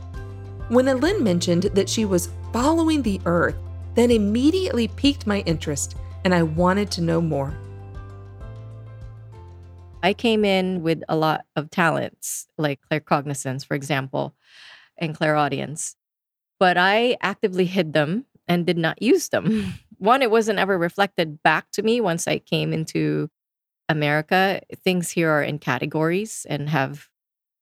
When 0.69 0.87
Alin 0.87 1.23
mentioned 1.23 1.65
that 1.75 1.89
she 1.89 2.05
was 2.05 2.31
following 2.53 3.03
the 3.03 3.21
earth, 3.25 3.57
that 3.95 4.11
immediately 4.11 4.89
piqued 4.89 5.27
my 5.27 5.41
interest, 5.41 5.97
and 6.25 6.35
I 6.35 6.43
wanted 6.43 6.91
to 6.93 7.01
know 7.01 7.21
more. 7.21 7.57
I 10.03 10.13
came 10.13 10.45
in 10.45 10.83
with 10.83 11.03
a 11.09 11.17
lot 11.17 11.45
of 11.57 11.71
talents, 11.71 12.47
like 12.57 12.81
claircognizance, 12.91 13.67
for 13.67 13.75
example, 13.75 14.35
and 14.97 15.15
clairaudience, 15.15 15.97
but 16.61 16.77
I 16.77 17.17
actively 17.21 17.65
hid 17.65 17.93
them 17.93 18.27
and 18.47 18.67
did 18.67 18.79
not 18.79 19.03
use 19.03 19.29
them. 19.29 19.75
One, 19.99 20.23
it 20.23 20.31
wasn't 20.31 20.61
ever 20.61 20.79
reflected 20.79 21.43
back 21.43 21.71
to 21.73 21.83
me 21.83 22.01
once 22.01 22.29
I 22.29 22.39
came 22.39 22.73
into 22.73 23.31
America, 23.89 24.61
things 24.85 25.11
here 25.11 25.31
are 25.31 25.43
in 25.43 25.59
categories 25.59 26.47
and 26.49 26.69
have, 26.69 27.09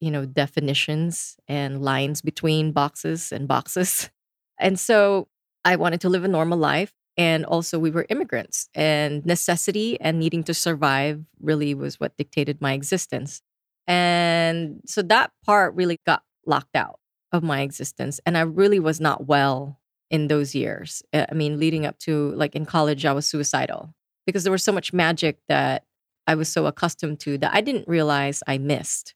you 0.00 0.10
know, 0.10 0.26
definitions 0.26 1.36
and 1.48 1.82
lines 1.82 2.22
between 2.22 2.72
boxes 2.72 3.32
and 3.32 3.48
boxes. 3.48 4.10
And 4.58 4.80
so 4.80 5.28
I 5.66 5.76
wanted 5.76 6.00
to 6.00 6.08
live 6.08 6.24
a 6.24 6.28
normal 6.28 6.56
life. 6.56 6.90
And 7.18 7.44
also, 7.44 7.78
we 7.78 7.90
were 7.90 8.06
immigrants, 8.08 8.70
and 8.74 9.24
necessity 9.26 10.00
and 10.00 10.18
needing 10.18 10.42
to 10.44 10.54
survive 10.54 11.22
really 11.40 11.74
was 11.74 12.00
what 12.00 12.16
dictated 12.16 12.62
my 12.62 12.72
existence. 12.72 13.42
And 13.86 14.80
so 14.86 15.02
that 15.02 15.32
part 15.44 15.74
really 15.74 16.00
got 16.06 16.22
locked 16.46 16.74
out 16.74 17.00
of 17.32 17.42
my 17.42 17.60
existence. 17.60 18.20
And 18.24 18.36
I 18.38 18.42
really 18.42 18.80
was 18.80 19.00
not 19.00 19.26
well 19.26 19.78
in 20.10 20.28
those 20.28 20.54
years. 20.54 21.02
I 21.12 21.34
mean, 21.34 21.58
leading 21.58 21.84
up 21.86 21.98
to 22.00 22.30
like 22.32 22.54
in 22.54 22.66
college, 22.66 23.04
I 23.04 23.12
was 23.12 23.26
suicidal 23.26 23.94
because 24.26 24.44
there 24.44 24.52
was 24.52 24.64
so 24.64 24.72
much 24.72 24.92
magic 24.92 25.38
that 25.48 25.84
I 26.26 26.34
was 26.34 26.48
so 26.48 26.66
accustomed 26.66 27.20
to 27.20 27.38
that 27.38 27.54
I 27.54 27.60
didn't 27.60 27.88
realize 27.88 28.42
I 28.46 28.58
missed. 28.58 29.14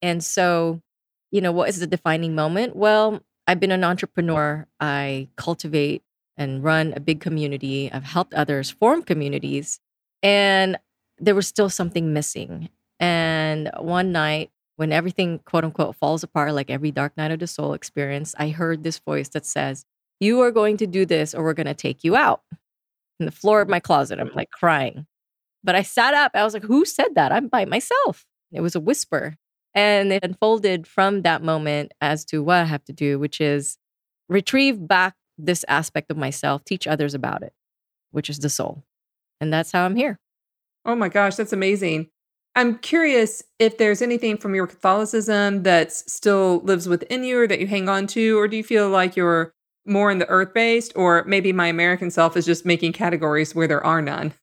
And 0.00 0.22
so, 0.22 0.80
you 1.30 1.40
know, 1.40 1.52
what 1.52 1.68
is 1.68 1.80
the 1.80 1.86
defining 1.86 2.34
moment? 2.34 2.76
Well, 2.76 3.20
I've 3.46 3.60
been 3.60 3.72
an 3.72 3.84
entrepreneur. 3.84 4.66
I 4.80 5.28
cultivate 5.36 6.02
and 6.36 6.62
run 6.62 6.92
a 6.94 7.00
big 7.00 7.20
community. 7.20 7.90
I've 7.92 8.04
helped 8.04 8.34
others 8.34 8.70
form 8.70 9.02
communities. 9.02 9.80
And 10.22 10.78
there 11.18 11.34
was 11.34 11.46
still 11.46 11.68
something 11.68 12.12
missing. 12.12 12.68
And 13.00 13.70
one 13.78 14.12
night, 14.12 14.50
when 14.76 14.92
everything 14.92 15.40
quote 15.40 15.64
unquote 15.64 15.96
falls 15.96 16.22
apart, 16.22 16.54
like 16.54 16.70
every 16.70 16.90
dark 16.90 17.16
night 17.16 17.30
of 17.30 17.40
the 17.40 17.46
soul 17.46 17.74
experience, 17.74 18.34
I 18.38 18.48
heard 18.48 18.82
this 18.82 18.98
voice 18.98 19.28
that 19.30 19.44
says, 19.46 19.84
You 20.20 20.40
are 20.40 20.50
going 20.50 20.76
to 20.78 20.86
do 20.86 21.04
this 21.04 21.34
or 21.34 21.44
we're 21.44 21.54
going 21.54 21.66
to 21.66 21.74
take 21.74 22.04
you 22.04 22.16
out. 22.16 22.42
In 23.20 23.26
the 23.26 23.32
floor 23.32 23.60
of 23.60 23.68
my 23.68 23.80
closet, 23.80 24.18
I'm 24.18 24.30
like 24.34 24.50
crying. 24.50 25.06
But 25.64 25.74
I 25.74 25.82
sat 25.82 26.14
up. 26.14 26.32
I 26.34 26.44
was 26.44 26.54
like, 26.54 26.64
who 26.64 26.84
said 26.84 27.14
that? 27.14 27.32
I'm 27.32 27.48
by 27.48 27.64
myself. 27.64 28.24
It 28.52 28.60
was 28.60 28.74
a 28.74 28.80
whisper. 28.80 29.36
And 29.74 30.12
it 30.12 30.24
unfolded 30.24 30.86
from 30.86 31.22
that 31.22 31.42
moment 31.42 31.92
as 32.00 32.24
to 32.26 32.42
what 32.42 32.58
I 32.58 32.64
have 32.64 32.84
to 32.84 32.92
do, 32.92 33.18
which 33.18 33.40
is 33.40 33.78
retrieve 34.28 34.86
back 34.86 35.14
this 35.38 35.64
aspect 35.68 36.10
of 36.10 36.16
myself, 36.16 36.64
teach 36.64 36.86
others 36.86 37.14
about 37.14 37.42
it, 37.42 37.52
which 38.10 38.28
is 38.28 38.38
the 38.38 38.50
soul. 38.50 38.84
And 39.40 39.52
that's 39.52 39.72
how 39.72 39.84
I'm 39.84 39.96
here. 39.96 40.18
Oh 40.84 40.94
my 40.94 41.08
gosh, 41.08 41.36
that's 41.36 41.52
amazing. 41.52 42.08
I'm 42.54 42.78
curious 42.78 43.42
if 43.58 43.78
there's 43.78 44.02
anything 44.02 44.36
from 44.36 44.54
your 44.54 44.66
Catholicism 44.66 45.62
that 45.62 45.90
still 45.90 46.60
lives 46.64 46.86
within 46.86 47.24
you 47.24 47.40
or 47.40 47.48
that 47.48 47.60
you 47.60 47.66
hang 47.66 47.88
on 47.88 48.06
to, 48.08 48.38
or 48.38 48.46
do 48.46 48.58
you 48.58 48.64
feel 48.64 48.90
like 48.90 49.16
you're 49.16 49.54
more 49.86 50.10
in 50.10 50.18
the 50.18 50.28
earth 50.28 50.52
based, 50.52 50.92
or 50.94 51.24
maybe 51.24 51.52
my 51.52 51.68
American 51.68 52.10
self 52.10 52.36
is 52.36 52.44
just 52.44 52.66
making 52.66 52.92
categories 52.92 53.54
where 53.54 53.66
there 53.66 53.84
are 53.84 54.02
none? 54.02 54.34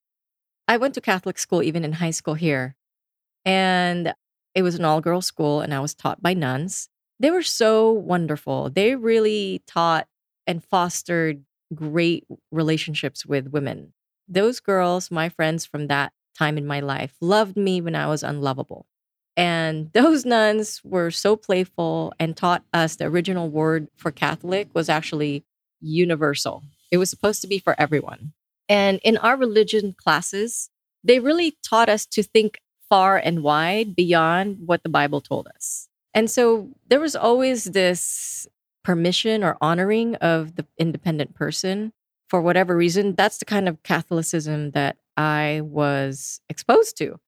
I 0.70 0.76
went 0.76 0.94
to 0.94 1.00
Catholic 1.00 1.36
school 1.36 1.64
even 1.64 1.84
in 1.84 1.94
high 1.94 2.12
school 2.12 2.34
here. 2.34 2.76
And 3.44 4.14
it 4.54 4.62
was 4.62 4.76
an 4.76 4.84
all 4.84 5.00
girls 5.00 5.26
school, 5.26 5.62
and 5.62 5.74
I 5.74 5.80
was 5.80 5.96
taught 5.96 6.22
by 6.22 6.32
nuns. 6.32 6.88
They 7.18 7.32
were 7.32 7.42
so 7.42 7.90
wonderful. 7.90 8.70
They 8.70 8.94
really 8.94 9.64
taught 9.66 10.06
and 10.46 10.62
fostered 10.62 11.42
great 11.74 12.24
relationships 12.52 13.26
with 13.26 13.48
women. 13.48 13.94
Those 14.28 14.60
girls, 14.60 15.10
my 15.10 15.28
friends 15.28 15.66
from 15.66 15.88
that 15.88 16.12
time 16.38 16.56
in 16.56 16.66
my 16.68 16.78
life, 16.78 17.16
loved 17.20 17.56
me 17.56 17.80
when 17.80 17.96
I 17.96 18.06
was 18.06 18.22
unlovable. 18.22 18.86
And 19.36 19.90
those 19.92 20.24
nuns 20.24 20.82
were 20.84 21.10
so 21.10 21.34
playful 21.34 22.12
and 22.20 22.36
taught 22.36 22.62
us 22.72 22.94
the 22.94 23.06
original 23.06 23.48
word 23.48 23.88
for 23.96 24.12
Catholic 24.12 24.68
was 24.72 24.88
actually 24.88 25.42
universal. 25.80 26.62
It 26.92 26.98
was 26.98 27.10
supposed 27.10 27.40
to 27.42 27.48
be 27.48 27.58
for 27.58 27.74
everyone. 27.76 28.34
And 28.70 29.00
in 29.02 29.16
our 29.16 29.36
religion 29.36 29.94
classes, 29.94 30.70
they 31.02 31.18
really 31.18 31.58
taught 31.68 31.88
us 31.88 32.06
to 32.06 32.22
think 32.22 32.60
far 32.88 33.16
and 33.16 33.42
wide 33.42 33.96
beyond 33.96 34.58
what 34.64 34.84
the 34.84 34.88
Bible 34.88 35.20
told 35.20 35.48
us. 35.48 35.88
And 36.14 36.30
so 36.30 36.68
there 36.88 37.00
was 37.00 37.16
always 37.16 37.64
this 37.64 38.46
permission 38.84 39.42
or 39.42 39.58
honoring 39.60 40.14
of 40.16 40.54
the 40.54 40.66
independent 40.78 41.34
person 41.34 41.92
for 42.28 42.40
whatever 42.40 42.76
reason. 42.76 43.16
That's 43.16 43.38
the 43.38 43.44
kind 43.44 43.68
of 43.68 43.82
Catholicism 43.82 44.70
that 44.70 44.98
I 45.16 45.62
was 45.64 46.40
exposed 46.48 46.96
to. 46.98 47.18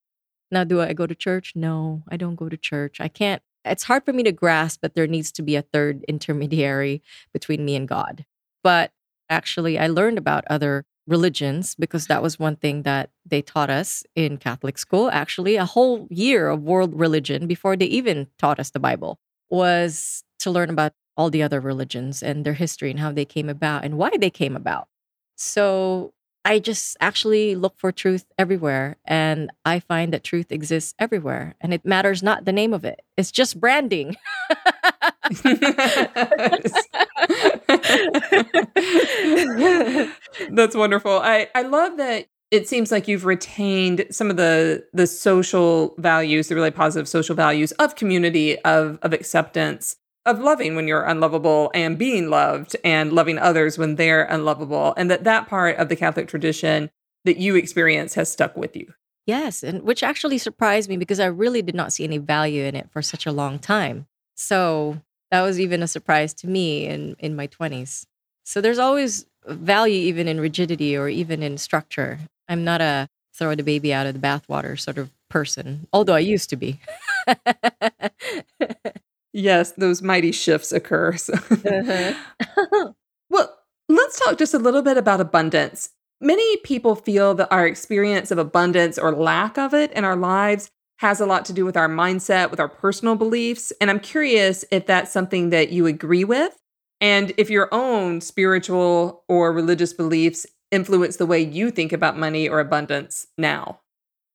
Now, 0.52 0.62
do 0.62 0.80
I 0.80 0.92
go 0.92 1.08
to 1.08 1.14
church? 1.14 1.54
No, 1.56 2.04
I 2.08 2.16
don't 2.16 2.36
go 2.36 2.48
to 2.48 2.56
church. 2.56 3.00
I 3.00 3.08
can't, 3.08 3.42
it's 3.64 3.84
hard 3.84 4.04
for 4.04 4.12
me 4.12 4.22
to 4.22 4.32
grasp 4.32 4.80
that 4.82 4.94
there 4.94 5.08
needs 5.08 5.32
to 5.32 5.42
be 5.42 5.56
a 5.56 5.62
third 5.62 6.04
intermediary 6.08 7.02
between 7.32 7.64
me 7.64 7.74
and 7.74 7.88
God. 7.88 8.26
But 8.62 8.92
actually, 9.28 9.76
I 9.76 9.88
learned 9.88 10.18
about 10.18 10.44
other 10.48 10.84
religions 11.06 11.74
because 11.74 12.06
that 12.06 12.22
was 12.22 12.38
one 12.38 12.56
thing 12.56 12.82
that 12.82 13.10
they 13.26 13.42
taught 13.42 13.70
us 13.70 14.04
in 14.14 14.36
Catholic 14.36 14.78
school. 14.78 15.10
Actually, 15.12 15.56
a 15.56 15.64
whole 15.64 16.06
year 16.10 16.48
of 16.48 16.62
world 16.62 16.98
religion 16.98 17.46
before 17.46 17.76
they 17.76 17.86
even 17.86 18.28
taught 18.38 18.60
us 18.60 18.70
the 18.70 18.80
Bible 18.80 19.18
was 19.50 20.24
to 20.40 20.50
learn 20.50 20.70
about 20.70 20.92
all 21.16 21.30
the 21.30 21.42
other 21.42 21.60
religions 21.60 22.22
and 22.22 22.44
their 22.44 22.54
history 22.54 22.90
and 22.90 23.00
how 23.00 23.12
they 23.12 23.24
came 23.24 23.48
about 23.48 23.84
and 23.84 23.98
why 23.98 24.10
they 24.18 24.30
came 24.30 24.56
about. 24.56 24.88
So 25.36 26.12
I 26.44 26.58
just 26.58 26.96
actually 27.00 27.54
look 27.54 27.78
for 27.78 27.92
truth 27.92 28.24
everywhere. 28.38 28.96
And 29.04 29.50
I 29.64 29.80
find 29.80 30.12
that 30.12 30.24
truth 30.24 30.50
exists 30.50 30.94
everywhere. 30.98 31.54
And 31.60 31.72
it 31.72 31.84
matters 31.84 32.22
not 32.22 32.44
the 32.44 32.52
name 32.52 32.74
of 32.74 32.84
it, 32.84 33.02
it's 33.16 33.30
just 33.30 33.60
branding. 33.60 34.16
That's 40.50 40.74
wonderful. 40.74 41.20
I, 41.20 41.48
I 41.54 41.62
love 41.62 41.96
that 41.98 42.26
it 42.50 42.68
seems 42.68 42.92
like 42.92 43.08
you've 43.08 43.24
retained 43.24 44.04
some 44.10 44.30
of 44.30 44.36
the 44.36 44.84
the 44.92 45.06
social 45.06 45.94
values, 45.98 46.48
the 46.48 46.54
really 46.54 46.70
positive 46.70 47.08
social 47.08 47.34
values 47.34 47.72
of 47.72 47.96
community, 47.96 48.58
of 48.60 48.98
of 49.02 49.12
acceptance, 49.12 49.96
of 50.26 50.40
loving 50.40 50.76
when 50.76 50.86
you're 50.86 51.04
unlovable 51.04 51.70
and 51.74 51.98
being 51.98 52.28
loved 52.28 52.76
and 52.84 53.12
loving 53.12 53.38
others 53.38 53.78
when 53.78 53.96
they're 53.96 54.24
unlovable 54.24 54.94
and 54.96 55.10
that 55.10 55.24
that 55.24 55.48
part 55.48 55.76
of 55.76 55.88
the 55.88 55.96
Catholic 55.96 56.28
tradition 56.28 56.90
that 57.24 57.38
you 57.38 57.56
experience 57.56 58.14
has 58.14 58.30
stuck 58.30 58.56
with 58.56 58.76
you. 58.76 58.92
Yes, 59.26 59.62
and 59.62 59.82
which 59.82 60.02
actually 60.02 60.38
surprised 60.38 60.88
me 60.88 60.96
because 60.96 61.20
I 61.20 61.26
really 61.26 61.62
did 61.62 61.74
not 61.74 61.92
see 61.92 62.04
any 62.04 62.18
value 62.18 62.64
in 62.64 62.74
it 62.74 62.90
for 62.90 63.02
such 63.02 63.24
a 63.24 63.32
long 63.32 63.58
time. 63.58 64.06
So, 64.34 65.00
that 65.32 65.42
was 65.42 65.58
even 65.58 65.82
a 65.82 65.88
surprise 65.88 66.32
to 66.34 66.46
me 66.46 66.86
in 66.86 67.16
in 67.18 67.34
my 67.34 67.48
20s. 67.48 68.06
So 68.44 68.60
there's 68.60 68.78
always 68.78 69.26
value 69.48 70.00
even 70.02 70.28
in 70.28 70.40
rigidity 70.40 70.96
or 70.96 71.08
even 71.08 71.42
in 71.42 71.58
structure. 71.58 72.20
I'm 72.48 72.62
not 72.62 72.80
a 72.80 73.08
throw 73.34 73.56
the 73.56 73.64
baby 73.64 73.92
out 73.92 74.06
of 74.06 74.14
the 74.14 74.20
bathwater 74.20 74.78
sort 74.78 74.98
of 74.98 75.10
person, 75.30 75.88
although 75.92 76.14
I 76.14 76.20
used 76.20 76.50
to 76.50 76.56
be. 76.56 76.78
Yes, 79.32 79.72
those 79.72 80.02
mighty 80.02 80.32
shifts 80.32 80.72
occur. 80.72 81.16
So. 81.16 81.32
Uh-huh. 81.34 82.92
well, 83.30 83.58
let's 83.88 84.18
talk 84.18 84.38
just 84.38 84.54
a 84.54 84.58
little 84.58 84.82
bit 84.82 84.96
about 84.96 85.20
abundance. 85.20 85.90
Many 86.20 86.58
people 86.58 86.94
feel 86.94 87.34
that 87.34 87.50
our 87.50 87.66
experience 87.66 88.30
of 88.30 88.38
abundance 88.38 88.98
or 88.98 89.12
lack 89.12 89.58
of 89.58 89.74
it 89.74 89.90
in 89.92 90.04
our 90.04 90.16
lives 90.16 90.70
has 91.02 91.20
a 91.20 91.26
lot 91.26 91.44
to 91.44 91.52
do 91.52 91.64
with 91.64 91.76
our 91.76 91.88
mindset, 91.88 92.52
with 92.52 92.60
our 92.60 92.68
personal 92.68 93.16
beliefs. 93.16 93.72
And 93.80 93.90
I'm 93.90 93.98
curious 93.98 94.64
if 94.70 94.86
that's 94.86 95.10
something 95.10 95.50
that 95.50 95.70
you 95.72 95.86
agree 95.86 96.22
with, 96.22 96.56
and 97.00 97.32
if 97.36 97.50
your 97.50 97.68
own 97.72 98.20
spiritual 98.20 99.24
or 99.28 99.52
religious 99.52 99.92
beliefs 99.92 100.46
influence 100.70 101.16
the 101.16 101.26
way 101.26 101.40
you 101.40 101.72
think 101.72 101.92
about 101.92 102.16
money 102.16 102.48
or 102.48 102.60
abundance 102.60 103.26
now. 103.36 103.80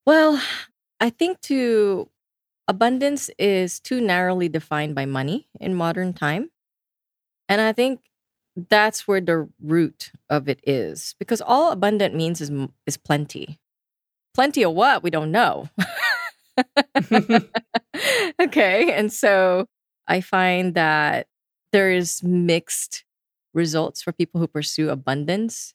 Well, 0.05 0.41
I 0.99 1.09
think 1.09 1.39
to 1.43 2.09
abundance 2.67 3.29
is 3.39 3.79
too 3.79 4.01
narrowly 4.01 4.49
defined 4.49 4.93
by 4.93 5.05
money 5.05 5.47
in 5.61 5.73
modern 5.73 6.11
time. 6.11 6.49
And 7.47 7.61
I 7.61 7.71
think 7.71 8.01
that's 8.69 9.07
where 9.07 9.21
the 9.21 9.47
root 9.63 10.11
of 10.29 10.49
it 10.49 10.59
is 10.67 11.15
because 11.17 11.39
all 11.39 11.71
abundant 11.71 12.13
means 12.13 12.41
is 12.41 12.51
is 12.85 12.97
plenty. 12.97 13.57
Plenty 14.33 14.63
of 14.63 14.73
what? 14.73 15.01
We 15.01 15.09
don't 15.09 15.31
know. 15.31 15.69
okay, 18.41 18.91
and 18.91 19.11
so 19.11 19.67
I 20.07 20.21
find 20.21 20.73
that 20.75 21.27
there 21.71 21.91
is 21.91 22.23
mixed 22.23 23.03
results 23.53 24.01
for 24.01 24.11
people 24.11 24.39
who 24.39 24.47
pursue 24.47 24.89
abundance 24.89 25.73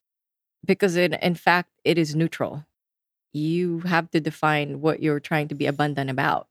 because 0.65 0.97
in 0.97 1.15
in 1.15 1.35
fact 1.35 1.71
it 1.85 1.99
is 1.99 2.15
neutral. 2.15 2.65
You 3.33 3.81
have 3.81 4.11
to 4.13 4.21
define 4.21 4.81
what 4.81 5.03
you're 5.03 5.21
trying 5.21 5.49
to 5.49 5.55
be 5.55 5.67
abundant 5.67 6.11
about. 6.11 6.49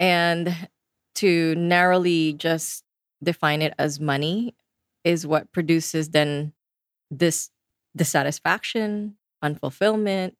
And 0.00 0.68
to 1.16 1.54
narrowly 1.54 2.32
just 2.34 2.84
define 3.22 3.62
it 3.62 3.74
as 3.78 4.00
money 4.00 4.54
is 5.04 5.26
what 5.26 5.52
produces 5.52 6.10
then 6.10 6.52
this 7.10 7.50
dissatisfaction, 7.96 9.16
unfulfillment, 9.42 10.32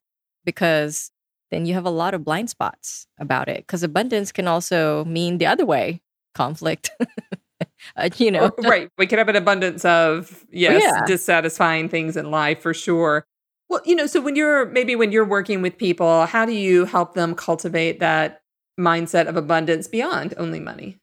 because 0.44 1.12
then 1.54 1.66
you 1.66 1.74
have 1.74 1.86
a 1.86 1.90
lot 1.90 2.14
of 2.14 2.24
blind 2.24 2.50
spots 2.50 3.06
about 3.18 3.48
it. 3.48 3.58
Because 3.58 3.84
abundance 3.84 4.32
can 4.32 4.48
also 4.48 5.04
mean 5.04 5.38
the 5.38 5.46
other 5.46 5.64
way 5.64 6.02
conflict. 6.34 6.90
uh, 7.96 8.10
you 8.16 8.30
know, 8.30 8.50
right. 8.58 8.90
We 8.98 9.06
can 9.06 9.18
have 9.18 9.28
an 9.28 9.36
abundance 9.36 9.84
of, 9.84 10.44
yes, 10.50 10.82
yeah. 10.82 11.06
dissatisfying 11.06 11.88
things 11.88 12.16
in 12.16 12.30
life 12.32 12.60
for 12.60 12.74
sure. 12.74 13.24
Well, 13.68 13.80
you 13.84 13.94
know, 13.94 14.06
so 14.06 14.20
when 14.20 14.36
you're 14.36 14.66
maybe 14.66 14.94
when 14.96 15.12
you're 15.12 15.24
working 15.24 15.62
with 15.62 15.78
people, 15.78 16.26
how 16.26 16.44
do 16.44 16.52
you 16.52 16.84
help 16.84 17.14
them 17.14 17.34
cultivate 17.34 18.00
that 18.00 18.42
mindset 18.78 19.26
of 19.26 19.36
abundance 19.36 19.88
beyond 19.88 20.34
only 20.36 20.60
money? 20.60 20.98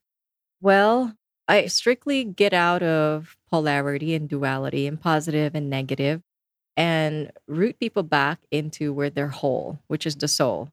Well, 0.59 1.15
I 1.47 1.65
strictly 1.67 2.23
get 2.23 2.53
out 2.53 2.83
of 2.83 3.35
polarity 3.49 4.13
and 4.13 4.29
duality 4.29 4.85
and 4.85 4.99
positive 4.99 5.55
and 5.55 5.69
negative 5.69 6.21
and 6.77 7.31
root 7.47 7.79
people 7.79 8.03
back 8.03 8.39
into 8.51 8.93
where 8.93 9.09
they're 9.09 9.27
whole, 9.27 9.79
which 9.87 10.05
is 10.05 10.15
the 10.15 10.27
soul. 10.27 10.69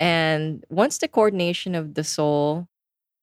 And 0.00 0.64
once 0.70 0.98
the 0.98 1.08
coordination 1.08 1.74
of 1.74 1.94
the 1.94 2.04
soul 2.04 2.68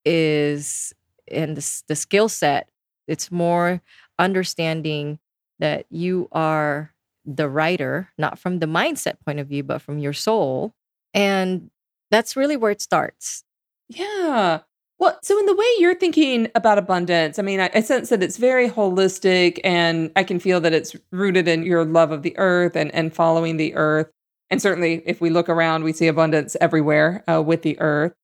is 0.04 0.92
and 1.30 1.56
the, 1.56 1.82
the 1.88 1.96
skill 1.96 2.28
set, 2.28 2.68
it's 3.08 3.30
more 3.32 3.82
understanding 4.18 5.18
that 5.58 5.86
you 5.90 6.28
are 6.32 6.92
the 7.24 7.48
writer, 7.48 8.10
not 8.18 8.38
from 8.38 8.60
the 8.60 8.66
mindset 8.66 9.14
point 9.24 9.40
of 9.40 9.48
view, 9.48 9.62
but 9.62 9.82
from 9.82 9.98
your 9.98 10.12
soul. 10.12 10.74
And 11.12 11.70
that's 12.10 12.36
really 12.36 12.56
where 12.56 12.70
it 12.70 12.80
starts. 12.80 13.42
Yeah. 13.88 14.60
Well, 14.98 15.18
so 15.22 15.38
in 15.38 15.44
the 15.44 15.54
way 15.54 15.66
you're 15.78 15.94
thinking 15.94 16.48
about 16.54 16.78
abundance, 16.78 17.38
I 17.38 17.42
mean, 17.42 17.60
I, 17.60 17.70
I, 17.74 17.80
sense 17.80 18.08
that 18.08 18.22
it's 18.22 18.38
very 18.38 18.70
holistic 18.70 19.60
and 19.62 20.10
I 20.16 20.24
can 20.24 20.38
feel 20.38 20.58
that 20.62 20.72
it's 20.72 20.96
rooted 21.12 21.48
in 21.48 21.64
your 21.64 21.84
love 21.84 22.12
of 22.12 22.22
the 22.22 22.36
earth 22.38 22.76
and, 22.76 22.94
and 22.94 23.14
following 23.14 23.58
the 23.58 23.74
earth. 23.74 24.10
And 24.48 24.62
certainly, 24.62 25.02
if 25.04 25.20
we 25.20 25.28
look 25.28 25.48
around, 25.48 25.84
we 25.84 25.92
see 25.92 26.06
abundance 26.06 26.56
everywhere 26.60 27.24
uh, 27.28 27.42
with 27.42 27.62
the 27.62 27.78
earth. 27.78 28.14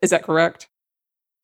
Is 0.00 0.10
that 0.10 0.22
correct? 0.22 0.68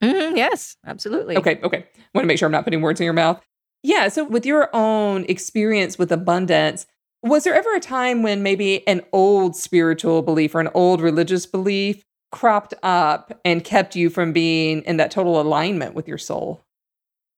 Mm-hmm, 0.02 0.36
yes, 0.36 0.76
absolutely. 0.86 1.36
Okay, 1.36 1.60
okay. 1.62 1.84
Want 2.14 2.22
to 2.22 2.26
make 2.26 2.38
sure 2.38 2.46
I'm 2.46 2.52
not 2.52 2.64
putting 2.64 2.80
words 2.80 3.00
in 3.00 3.04
your 3.04 3.12
mouth. 3.12 3.42
Yeah. 3.82 4.08
So, 4.08 4.24
with 4.24 4.46
your 4.46 4.74
own 4.74 5.24
experience 5.28 5.98
with 5.98 6.12
abundance, 6.12 6.86
was 7.22 7.44
there 7.44 7.54
ever 7.54 7.74
a 7.74 7.80
time 7.80 8.22
when 8.22 8.42
maybe 8.42 8.86
an 8.86 9.02
old 9.12 9.56
spiritual 9.56 10.22
belief 10.22 10.54
or 10.54 10.60
an 10.60 10.70
old 10.72 11.00
religious 11.00 11.46
belief 11.46 12.04
cropped 12.30 12.74
up 12.82 13.40
and 13.44 13.64
kept 13.64 13.96
you 13.96 14.10
from 14.10 14.32
being 14.32 14.82
in 14.82 14.98
that 14.98 15.10
total 15.10 15.40
alignment 15.40 15.94
with 15.94 16.08
your 16.08 16.18
soul? 16.18 16.64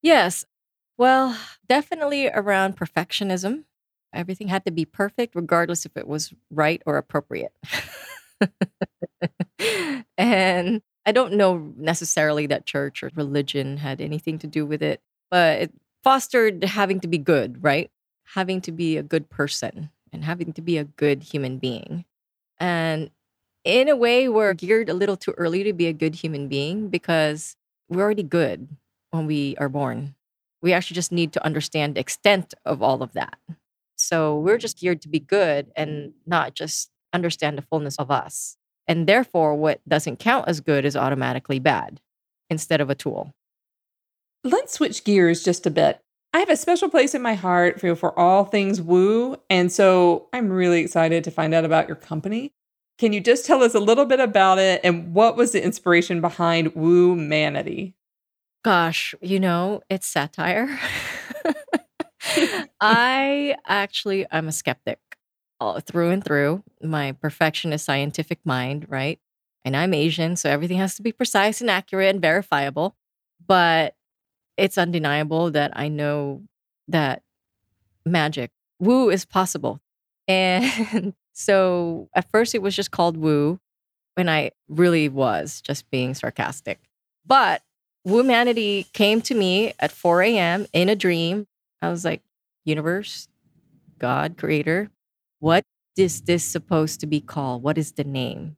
Yes. 0.03 0.45
Well, 0.99 1.37
definitely 1.69 2.29
around 2.29 2.77
perfectionism. 2.77 3.65
Everything 4.13 4.49
had 4.49 4.65
to 4.65 4.73
be 4.73 4.85
perfect, 4.85 5.35
regardless 5.35 5.87
if 5.87 5.97
it 5.97 6.09
was 6.09 6.33
right 6.51 6.83
or 6.85 6.97
appropriate. 6.97 7.53
and 10.19 10.83
I 11.07 11.13
don't 11.13 11.35
know 11.35 11.73
necessarily 11.77 12.47
that 12.47 12.67
church 12.67 13.03
or 13.03 13.11
religion 13.15 13.77
had 13.77 14.01
anything 14.01 14.39
to 14.41 14.47
do 14.47 14.67
with 14.67 14.83
it, 14.83 15.01
but 15.31 15.63
it 15.63 15.73
fostered 16.03 16.65
having 16.65 17.01
to 17.01 17.09
be 17.09 17.19
good, 17.19 17.63
right? 17.63 17.91
having 18.35 18.61
to 18.61 18.73
be 18.73 18.97
a 18.97 19.03
good 19.03 19.29
person 19.29 19.91
and 20.13 20.25
having 20.25 20.53
to 20.53 20.63
be 20.63 20.79
a 20.79 20.85
good 20.85 21.23
human 21.23 21.59
being. 21.59 22.05
And 22.59 23.11
in 23.65 23.89
a 23.89 23.97
way, 23.97 24.29
we're 24.29 24.55
geared 24.55 24.89
a 24.89 24.95
little 24.95 25.17
too 25.17 25.35
early 25.37 25.63
to 25.65 25.73
be 25.73 25.87
a 25.87 25.93
good 25.93 26.15
human 26.15 26.49
being 26.49 26.89
because 26.89 27.57
we're 27.89 28.03
already 28.03 28.23
good 28.23 28.69
when 29.11 29.27
we 29.27 29.57
are 29.59 29.69
born. 29.69 30.15
We 30.63 30.73
actually 30.73 30.95
just 30.95 31.13
need 31.13 31.33
to 31.33 31.45
understand 31.45 31.95
the 31.95 32.01
extent 32.01 32.55
of 32.65 32.83
all 32.83 33.03
of 33.03 33.13
that. 33.13 33.39
So 33.97 34.39
we're 34.39 34.59
just 34.59 34.79
geared 34.79 35.03
to 35.03 35.09
be 35.09 35.21
good 35.21 35.71
and 35.77 36.13
not 36.27 36.55
just 36.55 36.91
understand 37.13 37.59
the 37.59 37.63
fullness 37.63 37.97
of 37.97 38.11
us. 38.11 38.57
And 38.89 39.07
therefore, 39.07 39.55
what 39.55 39.81
doesn't 39.89 40.19
count 40.19 40.49
as 40.49 40.61
good 40.61 40.85
is 40.85 40.97
automatically 40.97 41.59
bad 41.59 42.01
instead 42.49 42.81
of 42.81 42.91
a 42.91 42.95
tool. 42.95 43.35
Let's 44.43 44.73
switch 44.73 45.05
gears 45.05 45.45
just 45.45 45.67
a 45.67 45.71
bit. 45.71 46.01
I 46.33 46.39
have 46.39 46.49
a 46.49 46.57
special 46.57 46.89
place 46.89 47.15
in 47.15 47.23
my 47.23 47.35
heart 47.35 47.81
for, 47.81 47.95
for 47.95 48.19
all 48.19 48.45
things 48.45 48.81
woo. 48.81 49.37
And 49.51 49.71
so 49.71 50.29
I'm 50.33 50.49
really 50.49 50.81
excited 50.81 51.25
to 51.25 51.31
find 51.31 51.53
out 51.53 51.65
about 51.65 51.89
your 51.89 51.97
company. 51.97 52.53
Can 53.01 53.15
you 53.15 53.21
just 53.23 53.47
tell 53.47 53.63
us 53.63 53.75
a 53.75 53.81
little 53.81 54.05
bit 54.05 54.21
about 54.21 54.59
it 54.59 54.83
and 54.85 55.15
what 55.15 55.35
was 55.35 55.53
the 55.53 55.65
inspiration 55.65 56.21
behind 56.21 56.75
Woomanity? 56.75 57.95
Gosh, 58.63 59.15
you 59.23 59.41
know, 59.41 59.81
it's 59.89 60.07
satire. 60.07 60.79
I 62.81 63.57
actually 63.67 64.27
I'm 64.31 64.49
a 64.49 64.53
skeptic 64.53 64.99
all 65.59 65.81
through 65.81 66.11
and 66.11 66.23
through. 66.23 66.63
My 66.83 67.13
perfectionist 67.13 67.87
scientific 67.87 68.41
mind, 68.45 68.85
right? 68.91 69.19
And 69.65 69.75
I'm 69.75 69.95
Asian, 69.95 70.37
so 70.37 70.51
everything 70.51 70.77
has 70.77 70.95
to 70.97 71.03
be 71.03 71.11
precise 71.11 71.63
and 71.63 71.71
accurate 71.71 72.11
and 72.11 72.21
verifiable. 72.21 72.97
But 73.47 73.95
it's 74.59 74.77
undeniable 74.77 75.51
that 75.53 75.73
I 75.75 75.89
know 75.89 76.43
that 76.89 77.23
magic, 78.05 78.51
woo 78.79 79.09
is 79.09 79.25
possible. 79.25 79.81
And 80.29 81.15
so 81.41 82.09
at 82.15 82.31
first 82.31 82.55
it 82.55 82.63
was 82.63 82.77
just 82.77 82.91
called 82.91 83.17
woo, 83.17 83.59
and 84.17 84.31
I 84.31 84.51
really 84.69 85.09
was 85.09 85.61
just 85.63 85.91
being 85.91 86.15
sarcastic. 86.15 86.79
But 87.25 87.63
Woomanity 88.07 88.93
came 88.93 89.23
to 89.23 89.35
me 89.35 89.73
at 89.79 89.91
4 89.91 90.23
a.m. 90.23 90.67
in 90.73 90.89
a 90.89 90.97
dream. 90.97 91.47
I 91.81 91.89
was 91.89 92.05
like, 92.05 92.23
universe, 92.65 93.29
God, 93.99 94.37
creator, 94.37 94.91
what 95.39 95.65
is 95.97 96.23
this 96.23 96.45
supposed 96.45 97.01
to 97.01 97.07
be 97.07 97.21
called? 97.21 97.63
What 97.63 97.79
is 97.79 97.93
the 97.93 98.05
name? 98.05 98.57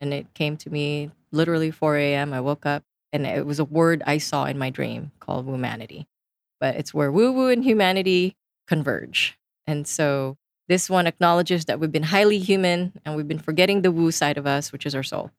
And 0.00 0.14
it 0.14 0.32
came 0.34 0.56
to 0.58 0.70
me 0.70 1.10
literally 1.32 1.70
4 1.70 1.96
a.m. 1.98 2.32
I 2.32 2.40
woke 2.40 2.64
up 2.64 2.82
and 3.12 3.26
it 3.26 3.44
was 3.44 3.58
a 3.58 3.64
word 3.64 4.02
I 4.06 4.18
saw 4.18 4.46
in 4.46 4.58
my 4.58 4.70
dream 4.70 5.12
called 5.20 5.46
humanity. 5.46 6.06
But 6.60 6.76
it's 6.76 6.94
where 6.94 7.12
woo 7.12 7.32
woo 7.32 7.48
and 7.48 7.62
humanity 7.62 8.36
converge. 8.66 9.38
And 9.66 9.86
so 9.86 10.38
this 10.72 10.88
one 10.88 11.06
acknowledges 11.06 11.66
that 11.66 11.78
we've 11.78 11.92
been 11.92 12.02
highly 12.02 12.38
human 12.38 12.94
and 13.04 13.14
we've 13.14 13.28
been 13.28 13.38
forgetting 13.38 13.82
the 13.82 13.92
woo 13.92 14.10
side 14.10 14.38
of 14.38 14.46
us, 14.46 14.72
which 14.72 14.86
is 14.86 14.94
our 14.94 15.02
soul. 15.02 15.30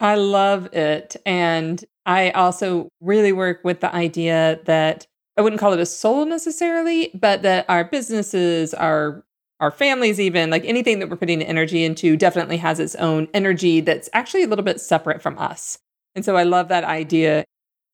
I 0.00 0.16
love 0.16 0.74
it. 0.74 1.14
And 1.24 1.84
I 2.04 2.30
also 2.30 2.88
really 3.00 3.30
work 3.32 3.60
with 3.62 3.78
the 3.78 3.94
idea 3.94 4.58
that 4.64 5.06
I 5.36 5.42
wouldn't 5.42 5.60
call 5.60 5.72
it 5.72 5.78
a 5.78 5.86
soul 5.86 6.24
necessarily, 6.24 7.12
but 7.14 7.42
that 7.42 7.64
our 7.68 7.84
businesses, 7.84 8.74
our 8.74 9.24
our 9.60 9.70
families 9.70 10.18
even 10.18 10.48
like 10.48 10.64
anything 10.64 10.98
that 10.98 11.10
we're 11.10 11.16
putting 11.16 11.42
energy 11.42 11.84
into 11.84 12.16
definitely 12.16 12.56
has 12.56 12.80
its 12.80 12.94
own 12.94 13.28
energy 13.34 13.80
that's 13.82 14.08
actually 14.14 14.42
a 14.42 14.48
little 14.48 14.64
bit 14.64 14.80
separate 14.80 15.20
from 15.20 15.38
us 15.38 15.78
and 16.14 16.24
so 16.24 16.34
I 16.34 16.44
love 16.44 16.68
that 16.68 16.82
idea. 16.84 17.44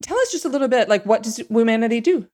Tell 0.01 0.16
us 0.19 0.31
just 0.31 0.45
a 0.45 0.49
little 0.49 0.69
bit 0.69 0.88
like 0.88 1.05
what 1.05 1.25
does 1.25 1.38
Woomanity 1.51 2.01
do? 2.01 2.29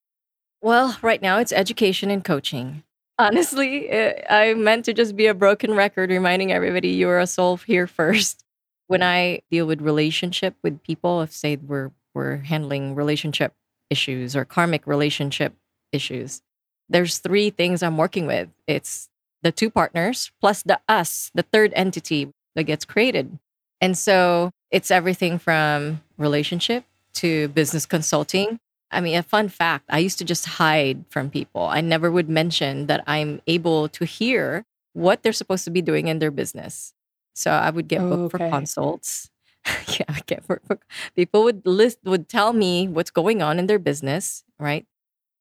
Well, 0.61 0.97
right 1.01 1.19
now 1.19 1.39
it's 1.39 1.51
education 1.51 2.11
and 2.11 2.23
coaching. 2.23 2.83
Honestly, 3.19 3.89
it, 3.89 4.25
I 4.29 4.53
meant 4.53 4.85
to 4.85 4.93
just 4.93 5.15
be 5.15 5.27
a 5.27 5.33
broken 5.33 5.73
record 5.73 6.09
reminding 6.09 6.51
everybody 6.51 6.89
you 6.89 7.09
are 7.09 7.19
a 7.19 7.27
soul 7.27 7.57
here 7.57 7.87
first. 7.87 8.43
When 8.87 9.01
I 9.01 9.41
deal 9.49 9.65
with 9.65 9.81
relationship 9.81 10.55
with 10.61 10.83
people, 10.83 11.21
if 11.21 11.31
say 11.31 11.55
we're 11.55 11.91
we're 12.13 12.37
handling 12.37 12.95
relationship 12.95 13.53
issues 13.89 14.35
or 14.35 14.45
karmic 14.45 14.85
relationship 14.87 15.53
issues. 15.91 16.41
There's 16.89 17.19
three 17.19 17.49
things 17.49 17.81
I'm 17.81 17.97
working 17.97 18.27
with. 18.27 18.49
It's 18.67 19.09
the 19.41 19.51
two 19.51 19.69
partners 19.69 20.31
plus 20.39 20.63
the 20.63 20.79
us, 20.87 21.31
the 21.33 21.43
third 21.43 21.73
entity 21.75 22.31
that 22.55 22.63
gets 22.63 22.85
created. 22.85 23.39
And 23.81 23.97
so 23.97 24.51
it's 24.71 24.91
everything 24.91 25.39
from 25.39 26.01
relationship 26.17 26.85
to 27.15 27.47
business 27.49 27.85
consulting. 27.85 28.59
I 28.93 29.01
mean, 29.01 29.17
a 29.17 29.23
fun 29.23 29.49
fact 29.49 29.85
I 29.89 29.99
used 29.99 30.17
to 30.19 30.25
just 30.25 30.45
hide 30.45 31.05
from 31.09 31.29
people. 31.29 31.63
I 31.63 31.81
never 31.81 32.11
would 32.11 32.29
mention 32.29 32.87
that 32.87 33.03
I'm 33.07 33.41
able 33.47 33.89
to 33.89 34.05
hear 34.05 34.65
what 34.93 35.23
they're 35.23 35.33
supposed 35.33 35.65
to 35.65 35.71
be 35.71 35.81
doing 35.81 36.07
in 36.07 36.19
their 36.19 36.31
business. 36.31 36.93
So 37.35 37.51
I 37.51 37.69
would 37.71 37.87
get 37.87 37.99
booked 38.01 38.31
for 38.31 38.37
Okay. 38.37 38.49
consults. 38.49 39.29
yeah, 39.87 40.05
I 40.09 40.21
get 40.25 40.43
for, 40.45 40.61
for- 40.67 40.79
people 41.15 41.43
would 41.43 41.65
list 41.65 41.99
would 42.03 42.29
tell 42.29 42.53
me 42.53 42.87
what's 42.87 43.11
going 43.11 43.41
on 43.41 43.59
in 43.59 43.67
their 43.67 43.79
business, 43.79 44.43
right? 44.59 44.85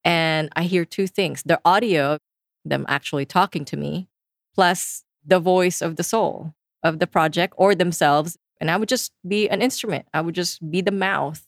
And 0.04 0.48
I 0.56 0.64
hear 0.64 0.84
two 0.84 1.06
things: 1.06 1.42
the 1.44 1.60
audio, 1.64 2.18
them 2.64 2.84
actually 2.88 3.26
talking 3.26 3.64
to 3.66 3.76
me, 3.76 4.08
plus 4.54 5.04
the 5.24 5.38
voice 5.40 5.82
of 5.82 5.96
the 5.96 6.02
soul 6.04 6.54
of 6.82 6.98
the 6.98 7.06
project 7.06 7.54
or 7.56 7.74
themselves. 7.74 8.36
And 8.60 8.70
I 8.70 8.76
would 8.76 8.88
just 8.88 9.12
be 9.26 9.48
an 9.48 9.60
instrument. 9.62 10.06
I 10.14 10.20
would 10.20 10.34
just 10.36 10.68
be 10.70 10.80
the 10.80 10.92
mouth 10.92 11.44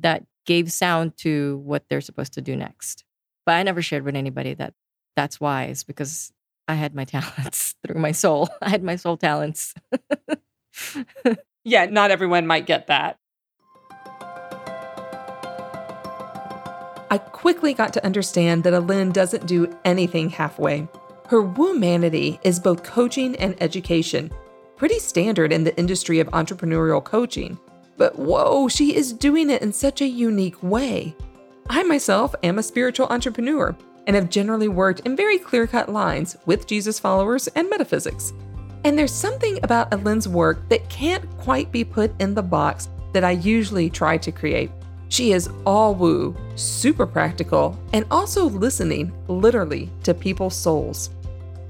that 0.00 0.24
gave 0.44 0.70
sound 0.72 1.16
to 1.18 1.58
what 1.64 1.84
they're 1.88 2.00
supposed 2.00 2.34
to 2.34 2.42
do 2.42 2.56
next. 2.56 3.04
But 3.46 3.56
I 3.56 3.62
never 3.62 3.82
shared 3.82 4.04
with 4.04 4.16
anybody 4.16 4.54
that 4.54 4.74
that's 5.16 5.40
wise 5.40 5.84
because 5.84 6.32
I 6.68 6.74
had 6.74 6.94
my 6.94 7.04
talents 7.04 7.74
through 7.86 8.00
my 8.00 8.12
soul. 8.12 8.48
I 8.62 8.70
had 8.70 8.82
my 8.82 8.96
soul 8.96 9.16
talents. 9.16 9.74
Yeah, 11.66 11.86
not 11.86 12.10
everyone 12.10 12.46
might 12.46 12.66
get 12.66 12.88
that. 12.88 13.18
I 17.10 17.18
quickly 17.18 17.72
got 17.72 17.94
to 17.94 18.04
understand 18.04 18.64
that 18.64 18.74
Allyn 18.74 19.12
doesn't 19.12 19.46
do 19.46 19.74
anything 19.84 20.28
halfway. 20.28 20.86
Her 21.28 21.42
Woomanity 21.42 22.38
is 22.44 22.60
both 22.60 22.82
coaching 22.82 23.34
and 23.36 23.56
education, 23.62 24.30
pretty 24.76 24.98
standard 24.98 25.52
in 25.52 25.64
the 25.64 25.74
industry 25.78 26.20
of 26.20 26.28
entrepreneurial 26.28 27.02
coaching. 27.02 27.58
But 27.96 28.18
whoa, 28.18 28.68
she 28.68 28.94
is 28.94 29.12
doing 29.12 29.50
it 29.50 29.62
in 29.62 29.72
such 29.72 30.00
a 30.00 30.06
unique 30.06 30.62
way. 30.62 31.14
I 31.68 31.82
myself 31.82 32.34
am 32.42 32.58
a 32.58 32.62
spiritual 32.62 33.06
entrepreneur 33.08 33.76
and 34.06 34.16
have 34.16 34.30
generally 34.30 34.68
worked 34.68 35.00
in 35.00 35.16
very 35.16 35.38
clear 35.38 35.66
cut 35.66 35.88
lines 35.88 36.36
with 36.46 36.66
Jesus 36.66 36.98
followers 36.98 37.48
and 37.48 37.70
metaphysics. 37.70 38.32
And 38.84 38.98
there's 38.98 39.12
something 39.12 39.58
about 39.62 39.92
Allyn's 39.92 40.28
work 40.28 40.68
that 40.68 40.88
can't 40.90 41.24
quite 41.38 41.72
be 41.72 41.84
put 41.84 42.12
in 42.20 42.34
the 42.34 42.42
box 42.42 42.88
that 43.14 43.24
I 43.24 43.30
usually 43.30 43.88
try 43.88 44.18
to 44.18 44.30
create. 44.30 44.70
She 45.08 45.32
is 45.32 45.48
all 45.64 45.94
woo, 45.94 46.36
super 46.54 47.06
practical, 47.06 47.78
and 47.92 48.04
also 48.10 48.44
listening 48.46 49.12
literally 49.28 49.90
to 50.02 50.12
people's 50.12 50.56
souls. 50.56 51.10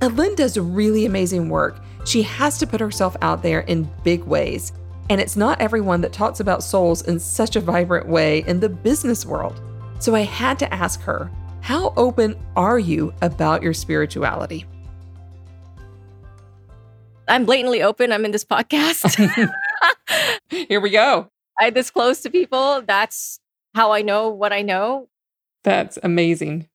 Allyn 0.00 0.34
does 0.34 0.58
really 0.58 1.06
amazing 1.06 1.48
work. 1.48 1.80
She 2.04 2.22
has 2.22 2.58
to 2.58 2.66
put 2.66 2.80
herself 2.80 3.16
out 3.22 3.42
there 3.42 3.60
in 3.60 3.90
big 4.02 4.24
ways. 4.24 4.72
And 5.10 5.20
it's 5.20 5.36
not 5.36 5.60
everyone 5.60 6.00
that 6.00 6.12
talks 6.12 6.40
about 6.40 6.62
souls 6.62 7.02
in 7.02 7.20
such 7.20 7.56
a 7.56 7.60
vibrant 7.60 8.08
way 8.08 8.44
in 8.46 8.60
the 8.60 8.68
business 8.68 9.26
world. 9.26 9.60
So 9.98 10.14
I 10.14 10.20
had 10.20 10.58
to 10.60 10.72
ask 10.72 11.00
her, 11.02 11.30
how 11.60 11.92
open 11.96 12.36
are 12.56 12.78
you 12.78 13.12
about 13.22 13.62
your 13.62 13.74
spirituality? 13.74 14.66
I'm 17.28 17.44
blatantly 17.44 17.82
open. 17.82 18.12
I'm 18.12 18.24
in 18.24 18.30
this 18.30 18.44
podcast. 18.44 19.50
Here 20.48 20.80
we 20.80 20.90
go. 20.90 21.28
I 21.58 21.70
disclose 21.70 22.20
to 22.20 22.30
people. 22.30 22.82
That's 22.82 23.40
how 23.74 23.92
I 23.92 24.02
know 24.02 24.28
what 24.28 24.52
I 24.52 24.62
know. 24.62 25.08
That's 25.62 25.98
amazing. 26.02 26.68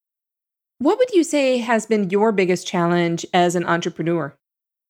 What 0.79 0.97
would 0.97 1.11
you 1.11 1.23
say 1.23 1.57
has 1.57 1.85
been 1.85 2.09
your 2.09 2.31
biggest 2.31 2.65
challenge 2.65 3.25
as 3.33 3.55
an 3.55 3.65
entrepreneur? 3.65 4.35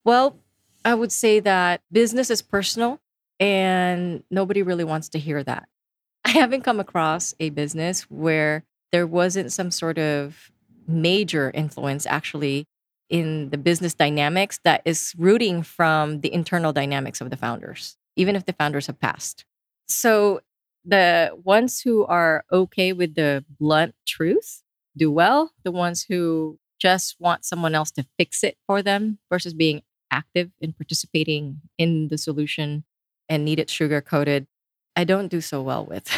Well, 0.05 0.37
I 0.85 0.93
would 0.93 1.11
say 1.11 1.39
that 1.41 1.81
business 1.91 2.29
is 2.29 2.41
personal 2.41 2.99
and 3.39 4.23
nobody 4.29 4.63
really 4.63 4.83
wants 4.83 5.09
to 5.09 5.19
hear 5.19 5.43
that. 5.43 5.67
I 6.25 6.31
haven't 6.31 6.63
come 6.63 6.79
across 6.79 7.33
a 7.39 7.49
business 7.49 8.03
where 8.03 8.63
there 8.91 9.07
wasn't 9.07 9.51
some 9.51 9.71
sort 9.71 9.97
of 9.97 10.51
major 10.87 11.51
influence 11.53 12.05
actually 12.05 12.65
in 13.09 13.49
the 13.49 13.57
business 13.57 13.93
dynamics 13.93 14.59
that 14.63 14.81
is 14.85 15.13
rooting 15.17 15.63
from 15.63 16.21
the 16.21 16.31
internal 16.31 16.73
dynamics 16.73 17.21
of 17.21 17.29
the 17.29 17.37
founders, 17.37 17.97
even 18.15 18.35
if 18.35 18.45
the 18.45 18.53
founders 18.53 18.87
have 18.87 18.99
passed. 18.99 19.45
So 19.87 20.41
the 20.85 21.31
ones 21.43 21.81
who 21.81 22.05
are 22.05 22.43
okay 22.51 22.93
with 22.93 23.15
the 23.15 23.43
blunt 23.59 23.95
truth 24.07 24.61
do 24.95 25.11
well. 25.11 25.51
The 25.63 25.71
ones 25.71 26.03
who 26.03 26.59
just 26.79 27.15
want 27.19 27.45
someone 27.45 27.75
else 27.75 27.91
to 27.91 28.05
fix 28.17 28.43
it 28.43 28.57
for 28.65 28.81
them 28.81 29.19
versus 29.29 29.53
being 29.53 29.81
active 30.11 30.51
in 30.59 30.73
participating 30.73 31.61
in 31.77 32.07
the 32.07 32.17
solution 32.17 32.83
and 33.29 33.45
need 33.45 33.59
it 33.59 33.69
sugar 33.69 34.01
coated, 34.01 34.47
I 34.95 35.03
don't 35.03 35.27
do 35.29 35.41
so 35.41 35.61
well 35.61 35.85
with. 35.85 36.09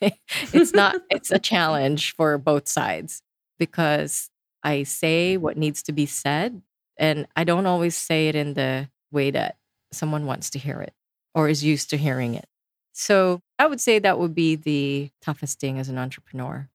it's 0.52 0.72
not, 0.72 0.96
it's 1.10 1.30
a 1.30 1.38
challenge 1.38 2.14
for 2.14 2.38
both 2.38 2.68
sides 2.68 3.22
because 3.58 4.30
I 4.62 4.84
say 4.84 5.36
what 5.36 5.56
needs 5.56 5.82
to 5.84 5.92
be 5.92 6.06
said 6.06 6.62
and 6.96 7.26
I 7.34 7.44
don't 7.44 7.66
always 7.66 7.96
say 7.96 8.28
it 8.28 8.36
in 8.36 8.54
the 8.54 8.88
way 9.10 9.30
that 9.30 9.56
someone 9.92 10.26
wants 10.26 10.50
to 10.50 10.58
hear 10.58 10.80
it 10.80 10.94
or 11.34 11.48
is 11.48 11.64
used 11.64 11.90
to 11.90 11.96
hearing 11.96 12.34
it. 12.34 12.46
So 12.92 13.40
I 13.58 13.66
would 13.66 13.80
say 13.80 13.98
that 13.98 14.18
would 14.18 14.34
be 14.34 14.56
the 14.56 15.10
toughest 15.22 15.58
thing 15.58 15.78
as 15.78 15.88
an 15.88 15.98
entrepreneur. 15.98 16.68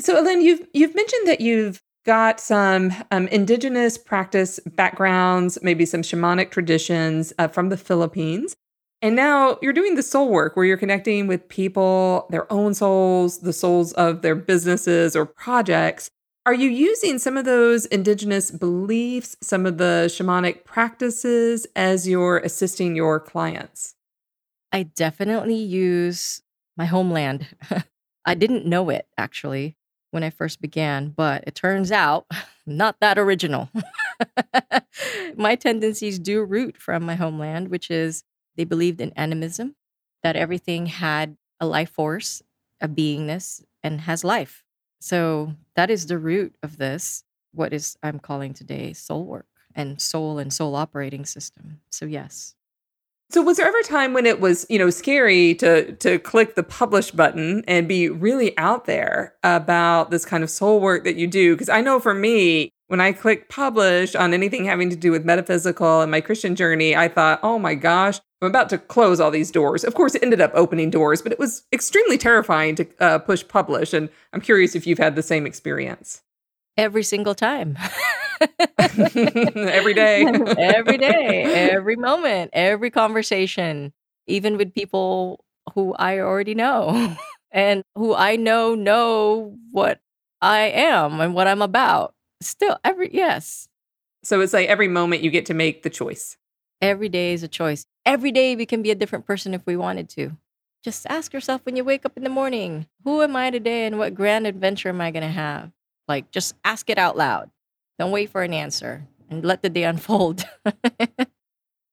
So, 0.00 0.16
Ellen, 0.16 0.42
you've 0.42 0.66
you've 0.72 0.94
mentioned 0.94 1.26
that 1.26 1.40
you've 1.40 1.82
got 2.06 2.40
some 2.40 2.92
um, 3.10 3.26
indigenous 3.28 3.98
practice 3.98 4.60
backgrounds, 4.64 5.58
maybe 5.60 5.84
some 5.84 6.02
shamanic 6.02 6.50
traditions 6.50 7.32
uh, 7.38 7.48
from 7.48 7.68
the 7.68 7.76
Philippines, 7.76 8.56
and 9.00 9.14
now 9.14 9.58
you're 9.62 9.72
doing 9.72 9.94
the 9.94 10.02
soul 10.02 10.28
work 10.28 10.56
where 10.56 10.64
you're 10.64 10.76
connecting 10.76 11.26
with 11.26 11.48
people, 11.48 12.26
their 12.30 12.50
own 12.52 12.74
souls, 12.74 13.40
the 13.40 13.52
souls 13.52 13.92
of 13.92 14.22
their 14.22 14.34
businesses 14.34 15.14
or 15.14 15.24
projects. 15.24 16.10
Are 16.46 16.54
you 16.54 16.68
using 16.68 17.18
some 17.18 17.36
of 17.36 17.44
those 17.44 17.86
indigenous 17.86 18.50
beliefs, 18.50 19.36
some 19.42 19.66
of 19.66 19.78
the 19.78 20.06
shamanic 20.08 20.64
practices 20.64 21.66
as 21.76 22.08
you're 22.08 22.38
assisting 22.38 22.96
your 22.96 23.20
clients? 23.20 23.94
I 24.72 24.84
definitely 24.84 25.56
use 25.56 26.42
my 26.76 26.86
homeland. 26.86 27.46
I 28.24 28.34
didn't 28.34 28.66
know 28.66 28.90
it 28.90 29.06
actually 29.16 29.76
when 30.10 30.22
I 30.22 30.30
first 30.30 30.60
began, 30.60 31.10
but 31.10 31.44
it 31.46 31.54
turns 31.54 31.92
out 31.92 32.26
not 32.66 32.96
that 33.00 33.18
original. 33.18 33.70
my 35.36 35.54
tendencies 35.54 36.18
do 36.18 36.42
root 36.42 36.76
from 36.76 37.04
my 37.04 37.14
homeland, 37.14 37.68
which 37.68 37.90
is 37.90 38.24
they 38.58 38.64
believed 38.64 39.00
in 39.00 39.12
animism, 39.16 39.76
that 40.22 40.36
everything 40.36 40.86
had 40.86 41.38
a 41.60 41.66
life 41.66 41.90
force, 41.90 42.42
a 42.80 42.88
beingness, 42.88 43.62
and 43.82 44.02
has 44.02 44.24
life. 44.24 44.64
So 45.00 45.54
that 45.76 45.90
is 45.90 46.06
the 46.06 46.18
root 46.18 46.56
of 46.62 46.76
this, 46.76 47.22
what 47.54 47.72
is 47.72 47.96
I'm 48.02 48.18
calling 48.18 48.52
today 48.52 48.92
soul 48.92 49.24
work 49.24 49.46
and 49.74 50.00
soul 50.00 50.38
and 50.38 50.52
soul 50.52 50.74
operating 50.74 51.24
system. 51.24 51.80
So 51.88 52.04
yes. 52.04 52.56
So 53.30 53.42
was 53.42 53.58
there 53.58 53.68
ever 53.68 53.78
a 53.78 53.84
time 53.84 54.12
when 54.12 54.26
it 54.26 54.40
was, 54.40 54.66
you 54.68 54.78
know, 54.78 54.90
scary 54.90 55.54
to 55.56 55.92
to 55.96 56.18
click 56.18 56.54
the 56.54 56.62
publish 56.62 57.10
button 57.10 57.62
and 57.68 57.86
be 57.86 58.08
really 58.08 58.56
out 58.58 58.86
there 58.86 59.34
about 59.44 60.10
this 60.10 60.24
kind 60.24 60.42
of 60.42 60.50
soul 60.50 60.80
work 60.80 61.04
that 61.04 61.16
you 61.16 61.26
do? 61.26 61.54
Because 61.54 61.68
I 61.68 61.80
know 61.80 62.00
for 62.00 62.14
me, 62.14 62.70
when 62.88 63.00
I 63.00 63.12
clicked 63.12 63.50
publish 63.50 64.14
on 64.14 64.32
anything 64.32 64.64
having 64.64 64.88
to 64.90 64.96
do 64.96 65.12
with 65.12 65.26
metaphysical 65.26 66.00
and 66.00 66.10
my 66.10 66.22
Christian 66.22 66.56
journey, 66.56 66.96
I 66.96 67.08
thought, 67.08 67.40
oh 67.42 67.58
my 67.58 67.74
gosh, 67.74 68.18
I'm 68.40 68.48
about 68.48 68.68
to 68.70 68.78
close 68.78 69.18
all 69.18 69.30
these 69.30 69.50
doors. 69.50 69.82
Of 69.82 69.94
course, 69.94 70.14
it 70.14 70.22
ended 70.22 70.40
up 70.40 70.52
opening 70.54 70.90
doors, 70.90 71.22
but 71.22 71.32
it 71.32 71.38
was 71.38 71.64
extremely 71.72 72.16
terrifying 72.16 72.76
to 72.76 72.86
uh, 73.00 73.18
push 73.18 73.46
publish. 73.46 73.92
And 73.92 74.08
I'm 74.32 74.40
curious 74.40 74.76
if 74.76 74.86
you've 74.86 74.98
had 74.98 75.16
the 75.16 75.22
same 75.22 75.44
experience. 75.46 76.22
Every 76.76 77.02
single 77.02 77.34
time. 77.34 77.76
Every 78.78 79.94
day. 79.94 80.24
every 80.58 80.96
day, 80.96 81.42
every 81.72 81.96
moment, 81.96 82.50
every 82.52 82.88
conversation, 82.88 83.92
even 84.28 84.56
with 84.56 84.72
people 84.72 85.44
who 85.74 85.94
I 85.94 86.20
already 86.20 86.54
know 86.54 87.16
and 87.50 87.82
who 87.96 88.14
I 88.14 88.36
know 88.36 88.76
know 88.76 89.56
what 89.72 90.00
I 90.40 90.60
am 90.68 91.20
and 91.20 91.34
what 91.34 91.48
I'm 91.48 91.62
about. 91.62 92.14
Still, 92.40 92.78
every, 92.84 93.10
yes, 93.12 93.68
So 94.22 94.40
it's 94.40 94.52
like 94.52 94.68
every 94.68 94.86
moment 94.86 95.22
you 95.22 95.30
get 95.30 95.46
to 95.46 95.54
make 95.54 95.82
the 95.82 95.90
choice. 95.90 96.36
Every 96.80 97.08
day 97.08 97.32
is 97.32 97.42
a 97.42 97.48
choice. 97.48 97.86
Every 98.06 98.32
day 98.32 98.56
we 98.56 98.66
can 98.66 98.82
be 98.82 98.90
a 98.90 98.94
different 98.94 99.26
person 99.26 99.54
if 99.54 99.62
we 99.66 99.76
wanted 99.76 100.08
to. 100.10 100.36
Just 100.84 101.06
ask 101.08 101.32
yourself 101.32 101.62
when 101.64 101.76
you 101.76 101.84
wake 101.84 102.04
up 102.06 102.16
in 102.16 102.24
the 102.24 102.30
morning, 102.30 102.86
who 103.04 103.22
am 103.22 103.36
I 103.36 103.50
today 103.50 103.86
and 103.86 103.98
what 103.98 104.14
grand 104.14 104.46
adventure 104.46 104.88
am 104.90 105.00
I 105.00 105.10
going 105.10 105.22
to 105.24 105.28
have? 105.28 105.72
Like, 106.06 106.30
just 106.30 106.54
ask 106.64 106.88
it 106.90 106.98
out 106.98 107.16
loud. 107.16 107.50
Don't 107.98 108.12
wait 108.12 108.30
for 108.30 108.42
an 108.42 108.54
answer 108.54 109.06
and 109.28 109.44
let 109.44 109.62
the 109.62 109.70
day 109.70 109.84
unfold. 109.84 110.44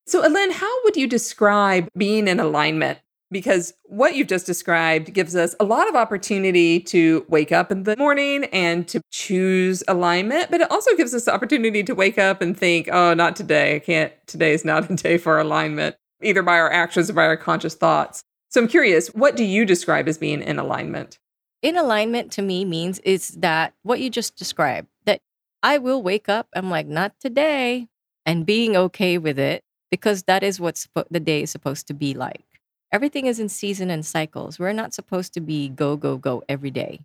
So, 0.07 0.21
Ellen, 0.21 0.51
how 0.51 0.83
would 0.83 0.97
you 0.97 1.07
describe 1.07 1.89
being 1.97 2.27
in 2.27 2.39
alignment 2.39 2.99
because 3.31 3.73
what 3.83 4.15
you've 4.15 4.27
just 4.27 4.45
described 4.45 5.13
gives 5.13 5.35
us 5.35 5.55
a 5.59 5.63
lot 5.63 5.89
of 5.89 5.95
opportunity 5.95 6.79
to 6.79 7.25
wake 7.27 7.51
up 7.51 7.71
in 7.71 7.83
the 7.83 7.95
morning 7.97 8.45
and 8.45 8.87
to 8.87 9.01
choose 9.11 9.83
alignment, 9.87 10.51
but 10.51 10.61
it 10.61 10.71
also 10.71 10.95
gives 10.95 11.13
us 11.13 11.25
the 11.25 11.33
opportunity 11.33 11.83
to 11.83 11.95
wake 11.95 12.17
up 12.17 12.41
and 12.41 12.57
think, 12.57 12.87
oh, 12.91 13.13
not 13.13 13.35
today. 13.35 13.75
I 13.75 13.79
can't, 13.79 14.13
today 14.27 14.53
is 14.53 14.63
not 14.63 14.89
a 14.89 14.95
day 14.95 15.17
for 15.17 15.39
alignment, 15.39 15.95
either 16.21 16.43
by 16.43 16.57
our 16.57 16.71
actions 16.71 17.09
or 17.09 17.13
by 17.13 17.25
our 17.25 17.37
conscious 17.37 17.75
thoughts. 17.75 18.23
So 18.49 18.61
I'm 18.61 18.67
curious, 18.67 19.07
what 19.09 19.35
do 19.35 19.43
you 19.43 19.65
describe 19.65 20.07
as 20.07 20.17
being 20.17 20.41
in 20.41 20.59
alignment? 20.59 21.19
In 21.61 21.75
alignment 21.75 22.31
to 22.33 22.41
me 22.41 22.63
means 22.63 22.99
is 22.99 23.29
that 23.29 23.73
what 23.83 23.99
you 23.99 24.09
just 24.09 24.35
described, 24.35 24.87
that 25.05 25.19
I 25.63 25.79
will 25.79 26.03
wake 26.03 26.29
up, 26.29 26.47
I'm 26.55 26.69
like, 26.69 26.87
not 26.87 27.13
today, 27.19 27.87
and 28.25 28.45
being 28.45 28.75
okay 28.75 29.17
with 29.17 29.39
it 29.39 29.63
because 29.91 30.23
that 30.23 30.43
is 30.43 30.59
what 30.59 30.85
the 31.09 31.19
day 31.19 31.41
is 31.43 31.51
supposed 31.51 31.87
to 31.87 31.93
be 31.93 32.13
like. 32.13 32.54
Everything 32.91 33.25
is 33.25 33.39
in 33.39 33.49
season 33.49 33.89
and 33.89 34.05
cycles. 34.05 34.59
We're 34.59 34.73
not 34.73 34.93
supposed 34.93 35.33
to 35.33 35.41
be 35.41 35.69
go, 35.69 35.97
go, 35.97 36.17
go 36.17 36.43
every 36.47 36.71
day. 36.71 37.01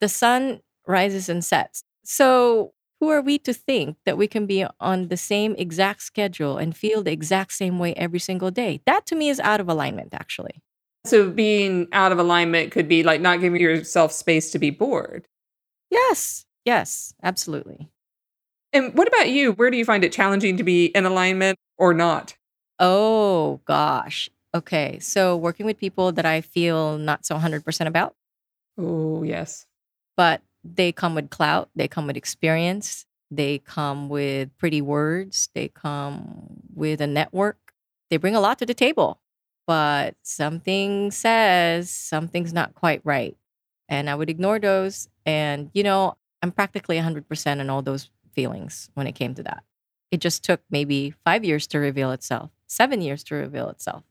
The 0.00 0.08
sun 0.08 0.60
rises 0.86 1.28
and 1.28 1.44
sets. 1.44 1.82
So, 2.04 2.72
who 3.00 3.08
are 3.08 3.20
we 3.20 3.38
to 3.40 3.52
think 3.52 3.96
that 4.06 4.16
we 4.16 4.28
can 4.28 4.46
be 4.46 4.64
on 4.78 5.08
the 5.08 5.16
same 5.16 5.56
exact 5.58 6.02
schedule 6.02 6.56
and 6.56 6.76
feel 6.76 7.02
the 7.02 7.10
exact 7.10 7.52
same 7.52 7.78
way 7.78 7.94
every 7.94 8.20
single 8.20 8.50
day? 8.50 8.80
That 8.86 9.06
to 9.06 9.16
me 9.16 9.28
is 9.28 9.40
out 9.40 9.60
of 9.60 9.68
alignment, 9.68 10.14
actually. 10.14 10.62
So, 11.04 11.30
being 11.30 11.88
out 11.92 12.12
of 12.12 12.18
alignment 12.18 12.70
could 12.70 12.86
be 12.86 13.02
like 13.02 13.20
not 13.20 13.40
giving 13.40 13.60
yourself 13.60 14.12
space 14.12 14.52
to 14.52 14.58
be 14.58 14.70
bored. 14.70 15.26
Yes, 15.90 16.46
yes, 16.64 17.14
absolutely. 17.22 17.88
And 18.72 18.94
what 18.94 19.08
about 19.08 19.28
you? 19.28 19.52
Where 19.52 19.70
do 19.70 19.76
you 19.76 19.84
find 19.84 20.04
it 20.04 20.12
challenging 20.12 20.56
to 20.56 20.64
be 20.64 20.86
in 20.86 21.04
alignment 21.04 21.58
or 21.76 21.92
not? 21.92 22.36
Oh, 22.78 23.60
gosh. 23.64 24.30
Okay. 24.54 24.98
So 24.98 25.36
working 25.36 25.66
with 25.66 25.78
people 25.78 26.12
that 26.12 26.26
I 26.26 26.40
feel 26.40 26.98
not 26.98 27.24
so 27.24 27.36
100% 27.36 27.86
about. 27.86 28.14
Oh, 28.78 29.22
yes. 29.22 29.66
But 30.16 30.42
they 30.64 30.92
come 30.92 31.14
with 31.14 31.30
clout, 31.30 31.70
they 31.74 31.88
come 31.88 32.06
with 32.06 32.16
experience, 32.16 33.06
they 33.30 33.58
come 33.58 34.08
with 34.08 34.56
pretty 34.58 34.82
words, 34.82 35.48
they 35.54 35.68
come 35.68 36.60
with 36.74 37.00
a 37.00 37.06
network. 37.06 37.56
They 38.10 38.18
bring 38.18 38.36
a 38.36 38.40
lot 38.40 38.58
to 38.58 38.66
the 38.66 38.74
table, 38.74 39.20
but 39.66 40.16
something 40.22 41.10
says 41.10 41.90
something's 41.90 42.52
not 42.52 42.74
quite 42.74 43.00
right. 43.04 43.36
And 43.88 44.10
I 44.10 44.14
would 44.14 44.28
ignore 44.28 44.58
those. 44.58 45.08
And, 45.24 45.70
you 45.72 45.82
know, 45.82 46.16
I'm 46.42 46.52
practically 46.52 46.98
100% 46.98 47.60
in 47.60 47.70
all 47.70 47.80
those 47.80 48.10
feelings 48.32 48.90
when 48.94 49.06
it 49.06 49.12
came 49.12 49.34
to 49.34 49.42
that. 49.44 49.64
It 50.10 50.20
just 50.20 50.44
took 50.44 50.60
maybe 50.70 51.14
five 51.24 51.42
years 51.42 51.66
to 51.68 51.78
reveal 51.78 52.12
itself, 52.12 52.50
seven 52.66 53.00
years 53.00 53.24
to 53.24 53.34
reveal 53.34 53.70
itself. 53.70 54.04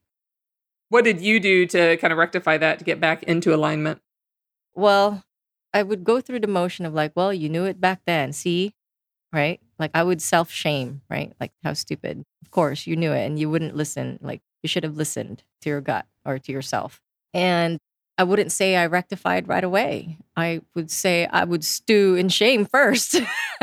What 0.91 1.05
did 1.05 1.21
you 1.21 1.39
do 1.39 1.65
to 1.67 1.95
kind 1.97 2.11
of 2.11 2.19
rectify 2.19 2.57
that 2.57 2.79
to 2.79 2.83
get 2.83 2.99
back 2.99 3.23
into 3.23 3.55
alignment? 3.55 4.01
Well, 4.75 5.23
I 5.73 5.83
would 5.83 6.03
go 6.03 6.19
through 6.19 6.41
the 6.41 6.47
motion 6.47 6.85
of 6.85 6.93
like, 6.93 7.13
well, 7.15 7.33
you 7.33 7.47
knew 7.47 7.63
it 7.63 7.79
back 7.79 8.01
then. 8.05 8.33
See, 8.33 8.73
right? 9.31 9.61
Like 9.79 9.91
I 9.93 10.03
would 10.03 10.21
self 10.21 10.51
shame, 10.51 10.99
right? 11.09 11.31
Like 11.39 11.53
how 11.63 11.71
stupid. 11.71 12.25
Of 12.41 12.51
course, 12.51 12.87
you 12.87 12.97
knew 12.97 13.13
it 13.13 13.25
and 13.25 13.39
you 13.39 13.49
wouldn't 13.49 13.73
listen. 13.73 14.19
Like 14.21 14.41
you 14.63 14.67
should 14.67 14.83
have 14.83 14.97
listened 14.97 15.43
to 15.61 15.69
your 15.69 15.79
gut 15.79 16.07
or 16.25 16.39
to 16.39 16.51
yourself. 16.51 16.99
And 17.33 17.79
I 18.21 18.23
wouldn't 18.23 18.51
say 18.51 18.75
I 18.75 18.85
rectified 18.85 19.47
right 19.47 19.63
away. 19.63 20.19
I 20.37 20.61
would 20.75 20.91
say 20.91 21.25
I 21.25 21.43
would 21.43 21.65
stew 21.65 22.13
in 22.13 22.29
shame 22.29 22.65
first. 22.67 23.13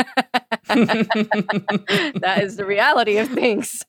that 0.66 2.40
is 2.42 2.56
the 2.56 2.64
reality 2.66 3.18
of 3.18 3.28
things. 3.28 3.84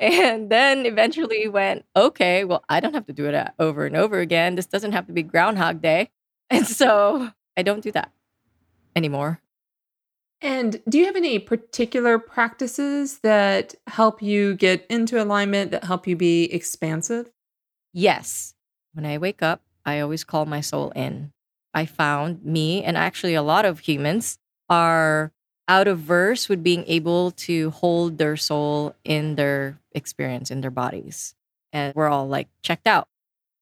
and 0.00 0.50
then 0.50 0.86
eventually 0.86 1.46
went, 1.46 1.84
okay, 1.94 2.42
well, 2.42 2.64
I 2.68 2.80
don't 2.80 2.94
have 2.94 3.06
to 3.06 3.12
do 3.12 3.26
it 3.26 3.36
uh, 3.36 3.50
over 3.60 3.86
and 3.86 3.96
over 3.96 4.18
again. 4.18 4.56
This 4.56 4.66
doesn't 4.66 4.90
have 4.90 5.06
to 5.06 5.12
be 5.12 5.22
Groundhog 5.22 5.80
Day. 5.80 6.10
And 6.50 6.66
so 6.66 7.30
I 7.56 7.62
don't 7.62 7.80
do 7.80 7.92
that 7.92 8.10
anymore. 8.96 9.40
And 10.40 10.82
do 10.88 10.98
you 10.98 11.04
have 11.04 11.14
any 11.14 11.38
particular 11.38 12.18
practices 12.18 13.20
that 13.20 13.76
help 13.86 14.20
you 14.20 14.56
get 14.56 14.84
into 14.90 15.22
alignment, 15.22 15.70
that 15.70 15.84
help 15.84 16.08
you 16.08 16.16
be 16.16 16.52
expansive? 16.52 17.30
Yes. 17.92 18.54
When 18.92 19.06
I 19.06 19.18
wake 19.18 19.44
up, 19.44 19.62
I 19.86 20.00
always 20.00 20.24
call 20.24 20.44
my 20.44 20.60
soul 20.60 20.90
in. 20.90 21.32
I 21.72 21.86
found 21.86 22.44
me 22.44 22.82
and 22.82 22.96
actually 22.96 23.34
a 23.34 23.42
lot 23.42 23.64
of 23.64 23.78
humans 23.78 24.38
are 24.68 25.32
out 25.68 25.88
of 25.88 25.98
verse 25.98 26.48
with 26.48 26.62
being 26.62 26.84
able 26.86 27.30
to 27.32 27.70
hold 27.70 28.18
their 28.18 28.36
soul 28.36 28.94
in 29.04 29.36
their 29.36 29.78
experience 29.92 30.50
in 30.50 30.60
their 30.60 30.70
bodies. 30.70 31.34
And 31.72 31.94
we're 31.94 32.08
all 32.08 32.28
like 32.28 32.48
checked 32.62 32.86
out. 32.86 33.08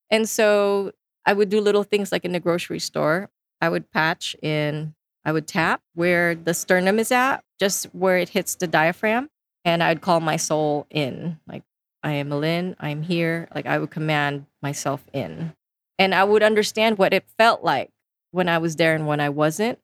And 0.09 0.27
so 0.27 0.91
I 1.25 1.33
would 1.33 1.49
do 1.49 1.61
little 1.61 1.83
things 1.83 2.11
like 2.11 2.25
in 2.25 2.31
the 2.31 2.39
grocery 2.39 2.79
store. 2.79 3.29
I 3.61 3.69
would 3.69 3.91
patch 3.91 4.35
in, 4.41 4.93
I 5.23 5.31
would 5.31 5.47
tap 5.47 5.81
where 5.93 6.35
the 6.35 6.53
sternum 6.53 6.99
is 6.99 7.11
at, 7.11 7.43
just 7.59 7.85
where 7.93 8.17
it 8.17 8.29
hits 8.29 8.55
the 8.55 8.67
diaphragm. 8.67 9.29
And 9.63 9.81
I'd 9.81 10.01
call 10.01 10.19
my 10.19 10.37
soul 10.37 10.85
in, 10.91 11.39
like, 11.47 11.63
I 12.03 12.11
am 12.11 12.29
Lynn, 12.29 12.75
I'm 12.79 13.01
here. 13.01 13.47
Like, 13.55 13.65
I 13.65 13.79
would 13.79 13.89
command 13.89 14.45
myself 14.61 15.03
in 15.11 15.53
and 15.97 16.13
I 16.13 16.23
would 16.23 16.43
understand 16.43 16.97
what 16.97 17.13
it 17.13 17.25
felt 17.37 17.63
like 17.63 17.89
when 18.31 18.49
I 18.49 18.57
was 18.57 18.75
there 18.75 18.95
and 18.95 19.07
when 19.07 19.19
I 19.19 19.29
wasn't. 19.29 19.79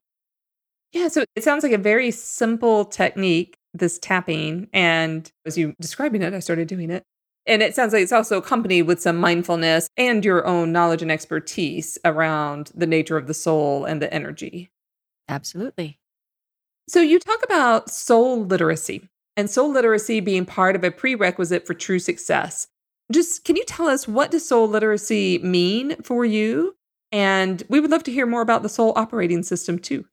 Yeah, 0.91 1.07
so 1.07 1.23
it 1.35 1.43
sounds 1.43 1.63
like 1.63 1.71
a 1.71 1.77
very 1.77 2.11
simple 2.11 2.85
technique, 2.85 3.57
this 3.73 3.97
tapping. 3.99 4.67
And 4.73 5.31
as 5.45 5.57
you 5.57 5.73
describing 5.79 6.21
it, 6.21 6.33
I 6.33 6.39
started 6.39 6.67
doing 6.67 6.89
it. 6.89 7.03
And 7.47 7.61
it 7.63 7.75
sounds 7.75 7.93
like 7.93 8.03
it's 8.03 8.11
also 8.11 8.37
accompanied 8.37 8.83
with 8.83 9.01
some 9.01 9.17
mindfulness 9.17 9.89
and 9.97 10.23
your 10.23 10.45
own 10.45 10.71
knowledge 10.71 11.01
and 11.01 11.11
expertise 11.11 11.97
around 12.05 12.71
the 12.75 12.85
nature 12.85 13.17
of 13.17 13.27
the 13.27 13.33
soul 13.33 13.85
and 13.85 14.01
the 14.01 14.13
energy. 14.13 14.69
Absolutely. 15.27 15.97
So 16.87 16.99
you 17.01 17.19
talk 17.19 17.43
about 17.43 17.89
soul 17.89 18.45
literacy 18.45 19.07
and 19.37 19.49
soul 19.49 19.71
literacy 19.71 20.19
being 20.19 20.45
part 20.45 20.75
of 20.75 20.83
a 20.83 20.91
prerequisite 20.91 21.65
for 21.65 21.73
true 21.73 21.99
success 21.99 22.67
just 23.11 23.43
can 23.43 23.55
you 23.55 23.65
tell 23.65 23.87
us 23.87 24.07
what 24.07 24.31
does 24.31 24.47
soul 24.47 24.67
literacy 24.67 25.39
mean 25.39 25.95
for 26.03 26.25
you? 26.25 26.75
And 27.11 27.61
we 27.69 27.79
would 27.79 27.91
love 27.91 28.03
to 28.03 28.11
hear 28.11 28.25
more 28.25 28.41
about 28.41 28.63
the 28.63 28.69
soul 28.69 28.93
operating 28.95 29.43
system 29.43 29.79
too. 29.79 30.05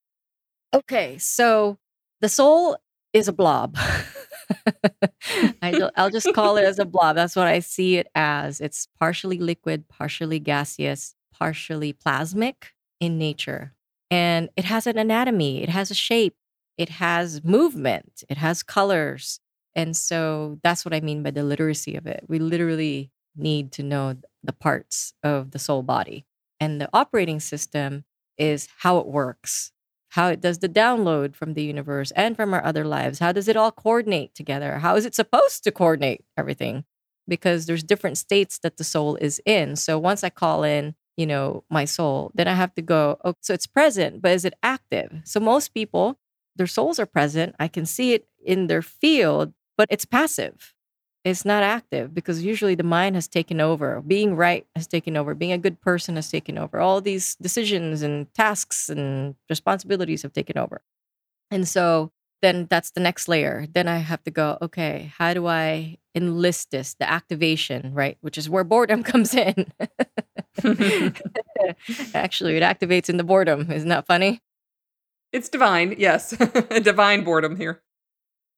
Okay, 0.75 1.17
so 1.19 1.79
the 2.21 2.29
soul 2.29 2.77
is 3.13 3.29
a 3.29 3.33
blob. 3.33 3.77
I, 5.63 5.91
will 5.97 6.11
just 6.11 6.33
call 6.35 6.57
it 6.57 6.65
as 6.65 6.79
a 6.79 6.85
blob. 6.85 7.17
That's 7.17 7.37
what 7.37 7.47
I 7.47 7.61
see 7.61 7.97
it 7.97 8.09
as. 8.15 8.61
It's 8.61 8.89
partially 8.99 9.39
liquid, 9.39 9.89
partially 9.89 10.41
gaseous, 10.41 11.15
partially 11.33 11.93
plasmic 11.93 12.73
in 13.01 13.19
nature. 13.19 13.75
And 14.11 14.49
it 14.57 14.65
has 14.65 14.87
an 14.87 14.99
anatomy, 14.99 15.63
it 15.63 15.69
has 15.69 15.91
a 15.91 15.95
shape, 15.95 16.35
it 16.79 16.89
has 16.89 17.45
movement, 17.45 18.25
it 18.29 18.39
has 18.39 18.63
colors, 18.63 19.41
and 19.75 19.97
so 19.97 20.59
that's 20.63 20.85
what 20.85 20.95
I 20.95 21.01
mean 21.01 21.23
by 21.23 21.31
the 21.31 21.43
literacy 21.43 21.97
of 21.97 22.07
it. 22.07 22.25
We 22.29 22.39
literally 22.39 23.11
need 23.37 23.73
to 23.73 23.83
know 23.83 24.17
the 24.43 24.53
parts 24.53 25.13
of 25.23 25.53
the 25.53 25.59
soul 25.59 25.83
body. 25.83 26.27
And 26.61 26.81
the 26.81 26.89
operating 26.93 27.41
system 27.41 28.05
is 28.37 28.69
how 28.79 28.99
it 28.99 29.07
works, 29.07 29.73
how 30.11 30.29
it 30.29 30.41
does 30.41 30.59
the 30.59 30.69
download 30.69 31.35
from 31.35 31.55
the 31.55 31.63
universe 31.63 32.11
and 32.13 32.37
from 32.37 32.53
our 32.53 32.65
other 32.65 32.85
lives. 32.85 33.19
How 33.21 33.33
does 33.33 33.49
it 33.49 33.57
all 33.57 33.71
coordinate 33.71 34.35
together? 34.35 34.79
How 34.79 34.97
is 34.97 35.07
it 35.07 35.15
supposed 35.15 35.65
to 35.65 35.73
coordinate 35.73 36.25
everything? 36.37 36.85
Because 37.29 37.67
there's 37.67 37.83
different 37.85 38.19
states 38.19 38.59
that 38.61 38.77
the 38.77 38.85
soul 38.85 39.17
is 39.17 39.41
in. 39.45 39.77
So 39.77 39.99
once 39.99 40.25
I 40.25 40.31
call 40.31 40.65
in, 40.65 40.95
you 41.17 41.27
know, 41.27 41.65
my 41.69 41.85
soul, 41.85 42.31
then 42.35 42.49
I 42.49 42.55
have 42.55 42.75
to 42.75 42.83
go, 42.83 43.19
oh, 43.25 43.35
so 43.41 43.53
it's 43.55 43.67
present, 43.67 44.23
but 44.23 44.33
is 44.33 44.45
it 44.45 44.55
active? 44.63 45.13
So 45.25 45.41
most 45.41 45.75
people, 45.75 46.19
their 46.57 46.67
souls 46.67 46.99
are 46.99 47.07
present. 47.07 47.55
I 47.59 47.69
can 47.69 47.87
see 47.87 48.15
it 48.15 48.27
in 48.45 48.67
their 48.69 48.83
field, 48.83 49.53
but 49.79 49.89
it's 49.91 50.05
passive. 50.05 50.75
It's 51.25 51.45
not 51.45 51.63
active 51.63 52.15
because 52.15 52.45
usually 52.45 52.75
the 52.75 52.83
mind 52.83 53.15
has 53.15 53.29
taken 53.29 53.61
over. 53.61 54.03
Being 54.03 54.37
right 54.37 54.67
has 54.77 54.87
taken 54.87 55.17
over. 55.17 55.35
Being 55.35 55.53
a 55.53 55.59
good 55.59 55.81
person 55.81 56.17
has 56.17 56.31
taken 56.31 56.59
over. 56.59 56.81
All 56.81 57.01
these 57.01 57.37
decisions 57.37 58.03
and 58.03 58.33
tasks 58.35 58.89
and 58.89 59.37
responsibilities 59.49 60.23
have 60.23 60.33
taken 60.33 60.59
over. 60.59 60.83
And 61.51 61.67
so 61.67 62.13
then 62.43 62.67
that's 62.71 62.91
the 62.93 63.01
next 63.01 63.29
layer. 63.29 63.67
Then 63.73 63.89
I 63.89 63.99
have 63.99 64.23
to 64.25 64.31
go, 64.31 64.59
okay, 64.63 65.13
how 65.17 65.35
do 65.35 65.47
I 65.47 65.99
enlist 66.15 66.71
this, 66.71 66.95
the 66.95 67.11
activation, 67.11 67.95
right? 67.95 68.19
Which 68.21 68.39
is 68.39 68.49
where 68.51 68.65
boredom 68.65 69.03
comes 69.13 69.35
in. 69.35 69.73
Actually, 72.15 72.57
it 72.57 72.63
activates 72.63 73.09
in 73.09 73.17
the 73.17 73.25
boredom. 73.25 73.71
Isn't 73.71 73.89
that 73.89 74.07
funny? 74.07 74.41
It's 75.33 75.49
divine, 75.49 75.95
yes. 75.99 76.31
divine 76.83 77.23
boredom 77.23 77.57
here. 77.57 77.83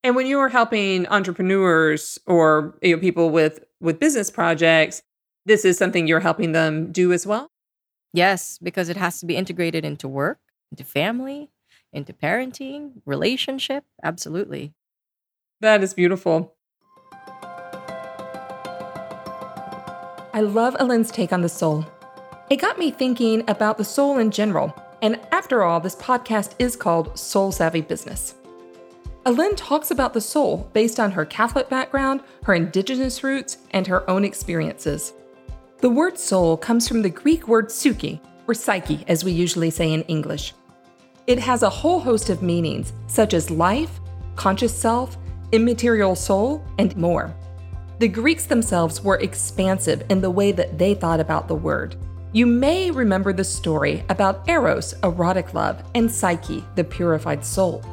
And 0.02 0.16
when 0.16 0.26
you 0.26 0.38
are 0.38 0.48
helping 0.48 1.06
entrepreneurs 1.08 2.18
or 2.26 2.78
you 2.82 2.96
know, 2.96 3.00
people 3.00 3.30
with 3.30 3.64
with 3.80 4.00
business 4.00 4.30
projects, 4.30 5.02
this 5.46 5.64
is 5.64 5.76
something 5.78 6.06
you're 6.06 6.20
helping 6.20 6.52
them 6.52 6.92
do 6.92 7.12
as 7.12 7.26
well. 7.26 7.50
Yes, 8.12 8.58
because 8.62 8.88
it 8.88 8.96
has 8.96 9.20
to 9.20 9.26
be 9.26 9.36
integrated 9.36 9.84
into 9.84 10.08
work, 10.08 10.38
into 10.70 10.84
family, 10.84 11.50
into 11.92 12.12
parenting, 12.12 13.02
relationship. 13.04 13.84
Absolutely. 14.02 14.72
That 15.60 15.82
is 15.82 15.94
beautiful. 15.94 16.54
I 20.32 20.40
I 20.40 20.42
love 20.42 20.74
Allyn's 20.80 21.10
take 21.10 21.34
on 21.34 21.42
the 21.42 21.50
soul. 21.50 21.84
It 22.48 22.56
got 22.56 22.78
me 22.78 22.90
thinking 22.90 23.44
about 23.46 23.76
the 23.76 23.84
soul 23.84 24.16
in 24.16 24.30
general, 24.30 24.74
and 25.02 25.20
after 25.32 25.62
all, 25.62 25.80
this 25.80 25.96
podcast 25.96 26.54
is 26.58 26.76
called 26.76 27.18
Soul 27.18 27.52
Savvy 27.52 27.82
Business. 27.82 28.34
Allyn 29.26 29.54
talks 29.54 29.90
about 29.90 30.14
the 30.14 30.20
soul 30.20 30.70
based 30.72 30.98
on 30.98 31.10
her 31.10 31.26
Catholic 31.26 31.68
background, 31.68 32.22
her 32.44 32.54
indigenous 32.54 33.22
roots, 33.22 33.58
and 33.72 33.86
her 33.86 34.08
own 34.08 34.24
experiences. 34.24 35.12
The 35.78 35.90
word 35.90 36.18
soul 36.18 36.56
comes 36.56 36.88
from 36.88 37.02
the 37.02 37.10
Greek 37.10 37.46
word 37.46 37.70
psyche, 37.70 38.20
or 38.46 38.54
psyche 38.54 39.04
as 39.08 39.22
we 39.22 39.32
usually 39.32 39.70
say 39.70 39.92
in 39.92 40.02
English. 40.02 40.54
It 41.26 41.38
has 41.38 41.62
a 41.62 41.70
whole 41.70 42.00
host 42.00 42.30
of 42.30 42.42
meanings, 42.42 42.94
such 43.08 43.34
as 43.34 43.50
life, 43.50 44.00
conscious 44.36 44.76
self, 44.76 45.18
immaterial 45.52 46.16
soul, 46.16 46.64
and 46.78 46.96
more. 46.96 47.34
The 47.98 48.08
Greeks 48.08 48.46
themselves 48.46 49.04
were 49.04 49.18
expansive 49.18 50.02
in 50.08 50.22
the 50.22 50.30
way 50.30 50.50
that 50.52 50.78
they 50.78 50.94
thought 50.94 51.20
about 51.20 51.46
the 51.46 51.54
word. 51.54 51.94
You 52.32 52.46
may 52.46 52.90
remember 52.90 53.34
the 53.34 53.44
story 53.44 54.02
about 54.08 54.48
Eros, 54.48 54.94
erotic 55.02 55.52
love, 55.52 55.82
and 55.94 56.10
Psyche, 56.10 56.64
the 56.74 56.84
purified 56.84 57.44
soul. 57.44 57.84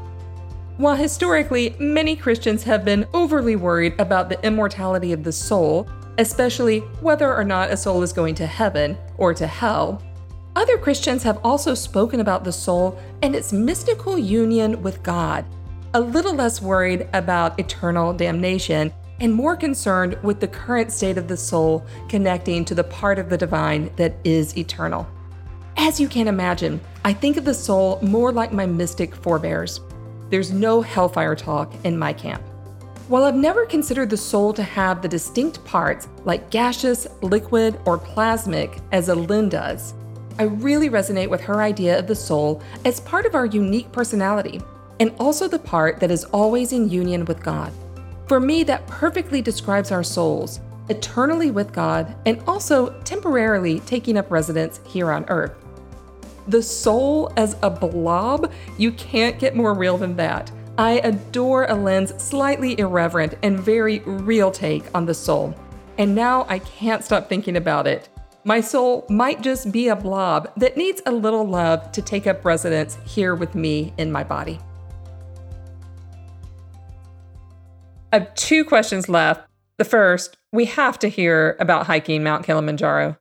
While 0.78 0.96
historically 0.96 1.76
many 1.80 2.16
Christians 2.16 2.62
have 2.64 2.86
been 2.86 3.08
overly 3.12 3.56
worried 3.56 4.00
about 4.00 4.30
the 4.30 4.40
immortality 4.46 5.12
of 5.12 5.24
the 5.24 5.32
soul, 5.32 5.90
especially 6.20 6.82
whether 7.02 7.34
or 7.34 7.44
not 7.44 7.72
a 7.72 7.78
soul 7.78 8.04
is 8.04 8.14
going 8.14 8.36
to 8.36 8.46
heaven 8.46 8.96
or 9.18 9.34
to 9.34 9.48
hell, 9.48 10.04
other 10.56 10.78
Christians 10.78 11.24
have 11.24 11.40
also 11.44 11.74
spoken 11.74 12.20
about 12.20 12.44
the 12.44 12.52
soul 12.52 13.00
and 13.24 13.36
its 13.36 13.52
mystical 13.52 14.20
union 14.20 14.80
with 14.84 15.02
God, 15.02 15.46
a 15.96 16.00
little 16.00 16.36
less 16.36 16.62
worried 16.62 17.10
about 17.14 17.60
eternal 17.60 18.14
damnation 18.14 18.94
and 19.20 19.34
more 19.34 19.56
concerned 19.56 20.16
with 20.22 20.40
the 20.40 20.48
current 20.48 20.92
state 20.92 21.18
of 21.18 21.28
the 21.28 21.38
soul 21.38 21.84
connecting 22.08 22.64
to 22.66 22.76
the 22.76 22.84
part 22.84 23.18
of 23.18 23.30
the 23.30 23.38
divine 23.38 23.92
that 23.96 24.16
is 24.24 24.56
eternal. 24.56 25.08
As 25.76 26.00
you 26.00 26.08
can 26.08 26.28
imagine, 26.28 26.80
I 27.04 27.14
think 27.14 27.38
of 27.38 27.46
the 27.46 27.54
soul 27.54 28.00
more 28.04 28.32
like 28.32 28.54
my 28.54 28.68
mystic 28.68 29.16
forebears. 29.16 29.80
There's 30.30 30.52
no 30.52 30.82
hellfire 30.82 31.36
talk 31.36 31.74
in 31.86 31.98
my 31.98 32.14
camp. 32.14 32.42
While 33.08 33.24
I've 33.24 33.36
never 33.36 33.66
considered 33.66 34.10
the 34.10 34.18
soul 34.18 34.52
to 34.54 34.64
have 34.64 35.02
the 35.02 35.08
distinct 35.08 35.64
parts 35.64 36.10
like 36.26 36.50
gaseous, 36.50 37.08
liquid, 37.22 37.80
or 37.86 37.98
plasmic 37.98 38.82
as 38.92 39.08
Allyn 39.08 39.48
does, 39.48 39.94
I 40.38 40.44
really 40.44 40.90
resonate 40.90 41.30
with 41.30 41.40
her 41.42 41.62
idea 41.62 41.98
of 41.98 42.08
the 42.08 42.16
soul 42.16 42.62
as 42.84 43.00
part 43.00 43.26
of 43.26 43.34
our 43.34 43.46
unique 43.46 43.92
personality 43.94 44.60
and 45.00 45.14
also 45.20 45.48
the 45.48 45.60
part 45.60 46.00
that 46.02 46.12
is 46.12 46.26
always 46.26 46.74
in 46.74 46.90
union 46.90 47.24
with 47.26 47.42
God. 47.42 47.72
For 48.28 48.42
me, 48.42 48.64
that 48.64 48.86
perfectly 48.88 49.42
describes 49.42 49.92
our 49.92 50.04
souls, 50.04 50.60
eternally 50.90 51.52
with 51.52 51.72
God 51.72 52.14
and 52.26 52.42
also 52.48 53.00
temporarily 53.04 53.80
taking 53.82 54.18
up 54.18 54.30
residence 54.30 54.82
here 54.86 55.12
on 55.12 55.26
earth. 55.30 55.56
The 56.48 56.64
soul 56.64 57.32
as 57.36 57.58
a 57.62 57.70
blob, 57.70 58.52
you 58.78 58.92
can't 58.94 59.38
get 59.38 59.56
more 59.56 59.74
real 59.74 59.98
than 59.98 60.16
that. 60.16 60.52
I 60.78 61.02
adore 61.04 61.68
Allyn's 61.70 62.14
slightly 62.22 62.80
irreverent 62.80 63.36
and 63.44 63.60
very 63.60 64.00
real 64.00 64.52
take 64.52 64.86
on 64.96 65.06
the 65.06 65.14
soul. 65.14 65.56
And 65.98 66.14
now 66.14 66.46
I 66.48 66.60
can't 66.60 67.04
stop 67.04 67.28
thinking 67.28 67.58
about 67.58 67.88
it. 67.88 68.10
My 68.44 68.62
soul 68.62 69.06
might 69.10 69.42
just 69.42 69.72
be 69.74 69.90
a 69.90 69.96
blob 69.96 70.54
that 70.56 70.78
needs 70.78 71.02
a 71.06 71.12
little 71.12 71.46
love 71.46 71.92
to 71.92 72.02
take 72.02 72.28
up 72.28 72.46
residence 72.46 72.98
here 73.06 73.36
with 73.36 73.56
me 73.56 73.94
in 73.98 74.10
my 74.12 74.24
body. 74.24 74.60
I 78.14 78.20
have 78.20 78.36
two 78.36 78.64
questions 78.64 79.10
left. 79.10 79.50
The 79.78 79.84
first, 79.84 80.38
we 80.54 80.64
have 80.66 80.98
to 81.00 81.10
hear 81.10 81.58
about 81.60 81.88
hiking 81.88 82.24
Mount 82.24 82.46
Kilimanjaro. 82.46 83.18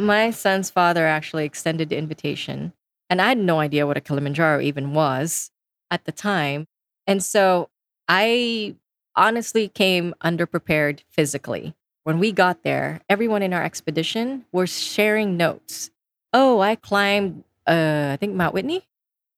My 0.00 0.30
son's 0.30 0.70
father 0.70 1.06
actually 1.08 1.44
extended 1.44 1.88
the 1.88 1.96
invitation, 1.96 2.72
and 3.10 3.20
I 3.20 3.30
had 3.30 3.38
no 3.38 3.58
idea 3.58 3.84
what 3.84 3.96
a 3.96 4.00
Kilimanjaro 4.00 4.60
even 4.60 4.94
was 4.94 5.50
at 5.90 6.04
the 6.04 6.12
time. 6.12 6.68
And 7.08 7.20
so 7.20 7.68
I 8.06 8.76
honestly 9.16 9.66
came 9.66 10.14
underprepared 10.22 11.00
physically. 11.10 11.74
When 12.04 12.20
we 12.20 12.30
got 12.30 12.62
there, 12.62 13.00
everyone 13.08 13.42
in 13.42 13.52
our 13.52 13.64
expedition 13.64 14.44
was 14.52 14.80
sharing 14.80 15.36
notes. 15.36 15.90
Oh, 16.32 16.60
I 16.60 16.76
climbed, 16.76 17.42
uh, 17.66 18.10
I 18.12 18.16
think 18.20 18.36
Mount 18.36 18.54
Whitney 18.54 18.86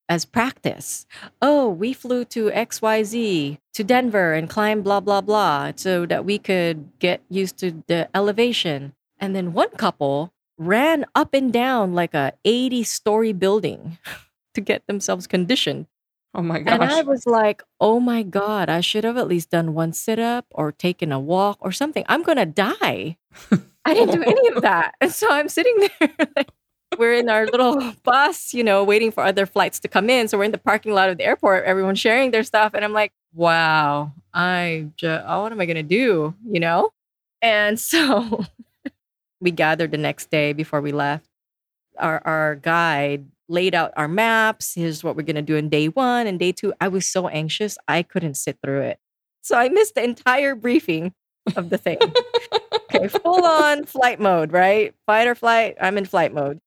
as 0.07 0.25
practice. 0.25 1.07
Oh, 1.41 1.69
we 1.69 1.91
flew 1.91 2.23
to 2.25 2.51
XYZ 2.51 3.57
to 3.73 3.83
Denver 3.83 4.33
and 4.33 4.47
climbed 4.49 4.83
blah, 4.83 4.99
blah, 4.99 5.21
blah 5.21 5.71
so 5.75 6.05
that 6.05 6.23
we 6.23 6.37
could 6.37 6.91
get 6.99 7.21
used 7.29 7.57
to 7.57 7.83
the 7.87 8.09
elevation. 8.13 8.93
And 9.17 9.35
then 9.35 9.53
one 9.53 9.69
couple 9.71 10.31
ran 10.61 11.05
up 11.15 11.33
and 11.33 11.51
down 11.51 11.93
like 11.93 12.13
a 12.13 12.33
80 12.45 12.83
story 12.83 13.33
building 13.33 13.97
to 14.53 14.61
get 14.61 14.85
themselves 14.85 15.25
conditioned. 15.25 15.87
Oh 16.33 16.41
my 16.41 16.59
gosh. 16.59 16.73
And 16.73 16.83
I 16.83 17.01
was 17.01 17.25
like, 17.25 17.61
oh 17.81 17.99
my 17.99 18.23
God, 18.23 18.69
I 18.69 18.79
should 18.79 19.03
have 19.03 19.17
at 19.17 19.27
least 19.27 19.49
done 19.49 19.73
one 19.73 19.91
sit 19.91 20.19
up 20.19 20.45
or 20.51 20.71
taken 20.71 21.11
a 21.11 21.19
walk 21.19 21.57
or 21.59 21.71
something. 21.71 22.05
I'm 22.07 22.23
going 22.23 22.37
to 22.37 22.45
die. 22.45 23.17
I 23.85 23.93
didn't 23.93 24.15
do 24.15 24.23
any 24.23 24.47
of 24.49 24.61
that. 24.61 24.93
And 25.01 25.11
so 25.11 25.29
I'm 25.29 25.49
sitting 25.49 25.75
there 25.99 26.27
like, 26.37 26.51
we're 26.97 27.15
in 27.15 27.29
our 27.29 27.47
little 27.47 27.93
bus, 28.03 28.53
you 28.53 28.63
know, 28.63 28.83
waiting 28.83 29.11
for 29.11 29.23
other 29.23 29.45
flights 29.45 29.79
to 29.79 29.87
come 29.87 30.09
in. 30.09 30.27
So 30.27 30.37
we're 30.37 30.43
in 30.43 30.51
the 30.51 30.57
parking 30.57 30.93
lot 30.93 31.09
of 31.09 31.17
the 31.17 31.25
airport, 31.25 31.65
everyone 31.65 31.95
sharing 31.95 32.31
their 32.31 32.43
stuff. 32.43 32.73
And 32.73 32.85
I'm 32.85 32.93
like, 32.93 33.13
wow, 33.33 34.11
I 34.33 34.87
just, 34.95 35.25
oh, 35.27 35.41
what 35.41 35.51
am 35.51 35.59
I 35.59 35.65
going 35.65 35.75
to 35.75 35.83
do? 35.83 36.35
You 36.45 36.59
know? 36.59 36.91
And 37.41 37.79
so 37.79 38.45
we 39.41 39.51
gathered 39.51 39.91
the 39.91 39.97
next 39.97 40.29
day 40.29 40.53
before 40.53 40.79
we 40.79 40.91
left. 40.91 41.27
Our, 41.99 42.21
our 42.25 42.55
guide 42.55 43.25
laid 43.49 43.75
out 43.75 43.91
our 43.97 44.07
maps. 44.07 44.75
Here's 44.75 45.03
what 45.03 45.15
we're 45.15 45.23
going 45.23 45.35
to 45.35 45.41
do 45.41 45.57
in 45.57 45.67
day 45.67 45.87
one 45.87 46.27
and 46.27 46.39
day 46.39 46.53
two. 46.53 46.73
I 46.79 46.87
was 46.87 47.05
so 47.05 47.27
anxious, 47.27 47.77
I 47.87 48.03
couldn't 48.03 48.35
sit 48.35 48.59
through 48.63 48.81
it. 48.81 48.99
So 49.41 49.57
I 49.57 49.69
missed 49.69 49.95
the 49.95 50.03
entire 50.03 50.55
briefing 50.55 51.13
of 51.55 51.69
the 51.69 51.77
thing. 51.77 51.97
okay, 52.95 53.07
full 53.07 53.43
on 53.43 53.85
flight 53.85 54.19
mode, 54.19 54.51
right? 54.51 54.93
Fight 55.05 55.27
or 55.27 55.35
flight. 55.35 55.75
I'm 55.81 55.97
in 55.97 56.05
flight 56.05 56.33
mode. 56.33 56.59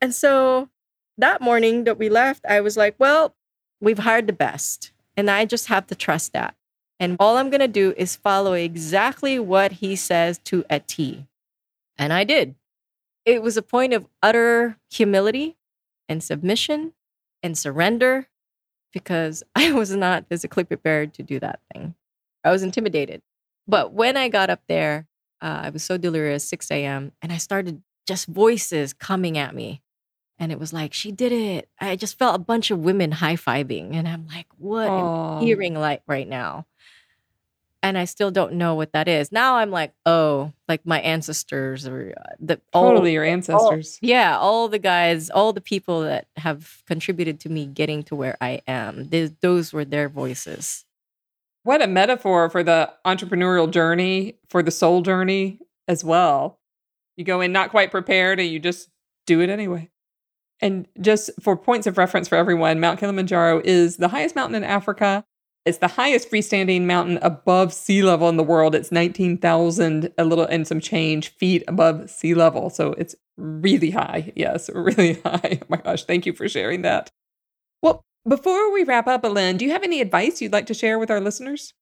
And 0.00 0.14
so 0.14 0.68
that 1.18 1.40
morning 1.40 1.84
that 1.84 1.98
we 1.98 2.08
left, 2.08 2.44
I 2.48 2.60
was 2.60 2.76
like, 2.76 2.96
well, 2.98 3.36
we've 3.80 3.98
hired 3.98 4.26
the 4.26 4.32
best. 4.32 4.92
And 5.16 5.30
I 5.30 5.44
just 5.44 5.66
have 5.66 5.86
to 5.88 5.94
trust 5.94 6.32
that. 6.32 6.56
And 6.98 7.16
all 7.20 7.36
I'm 7.36 7.50
going 7.50 7.60
to 7.60 7.68
do 7.68 7.94
is 7.96 8.16
follow 8.16 8.54
exactly 8.54 9.38
what 9.38 9.72
he 9.72 9.96
says 9.96 10.38
to 10.44 10.64
a 10.70 10.80
T. 10.80 11.26
And 12.02 12.12
I 12.12 12.24
did. 12.24 12.56
It 13.24 13.42
was 13.42 13.56
a 13.56 13.62
point 13.62 13.92
of 13.92 14.06
utter 14.22 14.76
humility 14.90 15.56
and 16.08 16.20
submission 16.22 16.94
and 17.44 17.56
surrender 17.56 18.28
because 18.92 19.44
I 19.54 19.72
was 19.72 19.94
not 19.94 20.28
physically 20.28 20.64
prepared 20.64 21.14
to 21.14 21.22
do 21.22 21.38
that 21.38 21.60
thing. 21.72 21.94
I 22.42 22.50
was 22.50 22.64
intimidated. 22.64 23.22
But 23.68 23.92
when 23.92 24.16
I 24.16 24.28
got 24.28 24.50
up 24.50 24.62
there, 24.66 25.06
uh, 25.40 25.60
I 25.62 25.70
was 25.70 25.84
so 25.84 25.96
delirious, 25.96 26.48
6 26.48 26.70
a.m., 26.72 27.12
and 27.22 27.32
I 27.32 27.36
started 27.38 27.82
just 28.06 28.26
voices 28.26 28.92
coming 28.92 29.38
at 29.38 29.54
me 29.54 29.80
and 30.38 30.50
it 30.50 30.58
was 30.58 30.72
like 30.72 30.92
she 30.92 31.12
did 31.12 31.30
it 31.30 31.68
i 31.80 31.94
just 31.94 32.18
felt 32.18 32.34
a 32.34 32.38
bunch 32.38 32.72
of 32.72 32.80
women 32.80 33.12
high-fiving 33.12 33.94
and 33.94 34.08
i'm 34.08 34.26
like 34.26 34.46
what 34.58 34.88
am 34.88 35.38
i 35.38 35.40
hearing 35.40 35.74
like 35.74 36.02
right 36.08 36.28
now 36.28 36.66
and 37.82 37.98
i 37.98 38.04
still 38.04 38.30
don't 38.30 38.52
know 38.52 38.74
what 38.74 38.92
that 38.92 39.08
is. 39.08 39.32
Now 39.32 39.56
i'm 39.56 39.70
like 39.70 39.92
oh 40.06 40.52
like 40.68 40.86
my 40.86 41.00
ancestors 41.00 41.86
or 41.86 42.14
uh, 42.16 42.34
the 42.40 42.60
totally 42.72 43.10
all, 43.10 43.14
your 43.14 43.24
ancestors. 43.24 43.98
all, 44.02 44.08
yeah 44.08 44.38
all 44.38 44.68
the 44.68 44.78
guys 44.78 45.30
all 45.30 45.52
the 45.52 45.60
people 45.60 46.02
that 46.02 46.26
have 46.36 46.82
contributed 46.86 47.40
to 47.40 47.48
me 47.48 47.66
getting 47.66 48.02
to 48.04 48.14
where 48.14 48.36
i 48.40 48.60
am. 48.66 49.10
Those 49.40 49.72
were 49.72 49.84
their 49.84 50.08
voices. 50.08 50.84
What 51.64 51.82
a 51.82 51.86
metaphor 51.86 52.50
for 52.50 52.62
the 52.62 52.92
entrepreneurial 53.06 53.70
journey 53.70 54.38
for 54.48 54.62
the 54.62 54.70
soul 54.70 55.02
journey 55.02 55.60
as 55.86 56.02
well. 56.02 56.58
You 57.16 57.24
go 57.24 57.40
in 57.40 57.52
not 57.52 57.70
quite 57.70 57.90
prepared 57.90 58.40
and 58.40 58.48
you 58.48 58.58
just 58.58 58.88
do 59.26 59.40
it 59.40 59.50
anyway. 59.50 59.90
And 60.60 60.86
just 61.00 61.30
for 61.40 61.56
points 61.56 61.86
of 61.86 61.98
reference 61.98 62.28
for 62.28 62.36
everyone, 62.36 62.80
Mount 62.80 63.00
Kilimanjaro 63.00 63.60
is 63.64 63.96
the 63.96 64.08
highest 64.08 64.36
mountain 64.36 64.54
in 64.54 64.64
Africa. 64.64 65.24
It's 65.64 65.78
the 65.78 65.88
highest 65.88 66.30
freestanding 66.30 66.82
mountain 66.82 67.18
above 67.22 67.72
sea 67.72 68.02
level 68.02 68.28
in 68.28 68.36
the 68.36 68.42
world. 68.42 68.74
It's 68.74 68.90
19,000, 68.90 70.12
a 70.18 70.24
little 70.24 70.44
and 70.44 70.66
some 70.66 70.80
change 70.80 71.28
feet 71.36 71.62
above 71.68 72.10
sea 72.10 72.34
level. 72.34 72.68
So 72.68 72.94
it's 72.98 73.14
really 73.36 73.90
high. 73.90 74.32
Yes, 74.34 74.68
really 74.74 75.14
high. 75.24 75.60
Oh 75.62 75.66
my 75.68 75.76
gosh. 75.76 76.04
Thank 76.04 76.26
you 76.26 76.32
for 76.32 76.48
sharing 76.48 76.82
that. 76.82 77.10
Well, 77.80 78.02
before 78.28 78.72
we 78.72 78.84
wrap 78.84 79.06
up, 79.06 79.24
Allyn, 79.24 79.56
do 79.56 79.64
you 79.64 79.70
have 79.70 79.84
any 79.84 80.00
advice 80.00 80.42
you'd 80.42 80.52
like 80.52 80.66
to 80.66 80.74
share 80.74 80.98
with 80.98 81.10
our 81.10 81.20
listeners? 81.20 81.74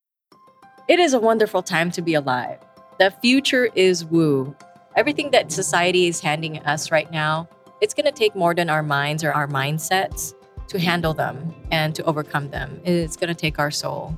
It 0.88 0.98
is 0.98 1.14
a 1.14 1.20
wonderful 1.20 1.62
time 1.62 1.90
to 1.92 2.02
be 2.02 2.14
alive. 2.14 2.58
The 2.98 3.10
future 3.22 3.70
is 3.74 4.04
woo. 4.04 4.54
Everything 4.96 5.30
that 5.30 5.52
society 5.52 6.06
is 6.06 6.20
handing 6.20 6.58
us 6.60 6.90
right 6.90 7.10
now 7.10 7.48
it's 7.80 7.94
going 7.94 8.06
to 8.06 8.12
take 8.12 8.36
more 8.36 8.54
than 8.54 8.68
our 8.68 8.82
minds 8.82 9.24
or 9.24 9.32
our 9.32 9.48
mindsets 9.48 10.34
to 10.70 10.78
handle 10.80 11.14
them 11.14 11.54
and 11.70 11.94
to 11.94 12.02
overcome 12.04 12.50
them. 12.50 12.80
It's 12.84 13.16
going 13.16 13.28
to 13.28 13.34
take 13.34 13.58
our 13.58 13.70
soul. 13.70 14.16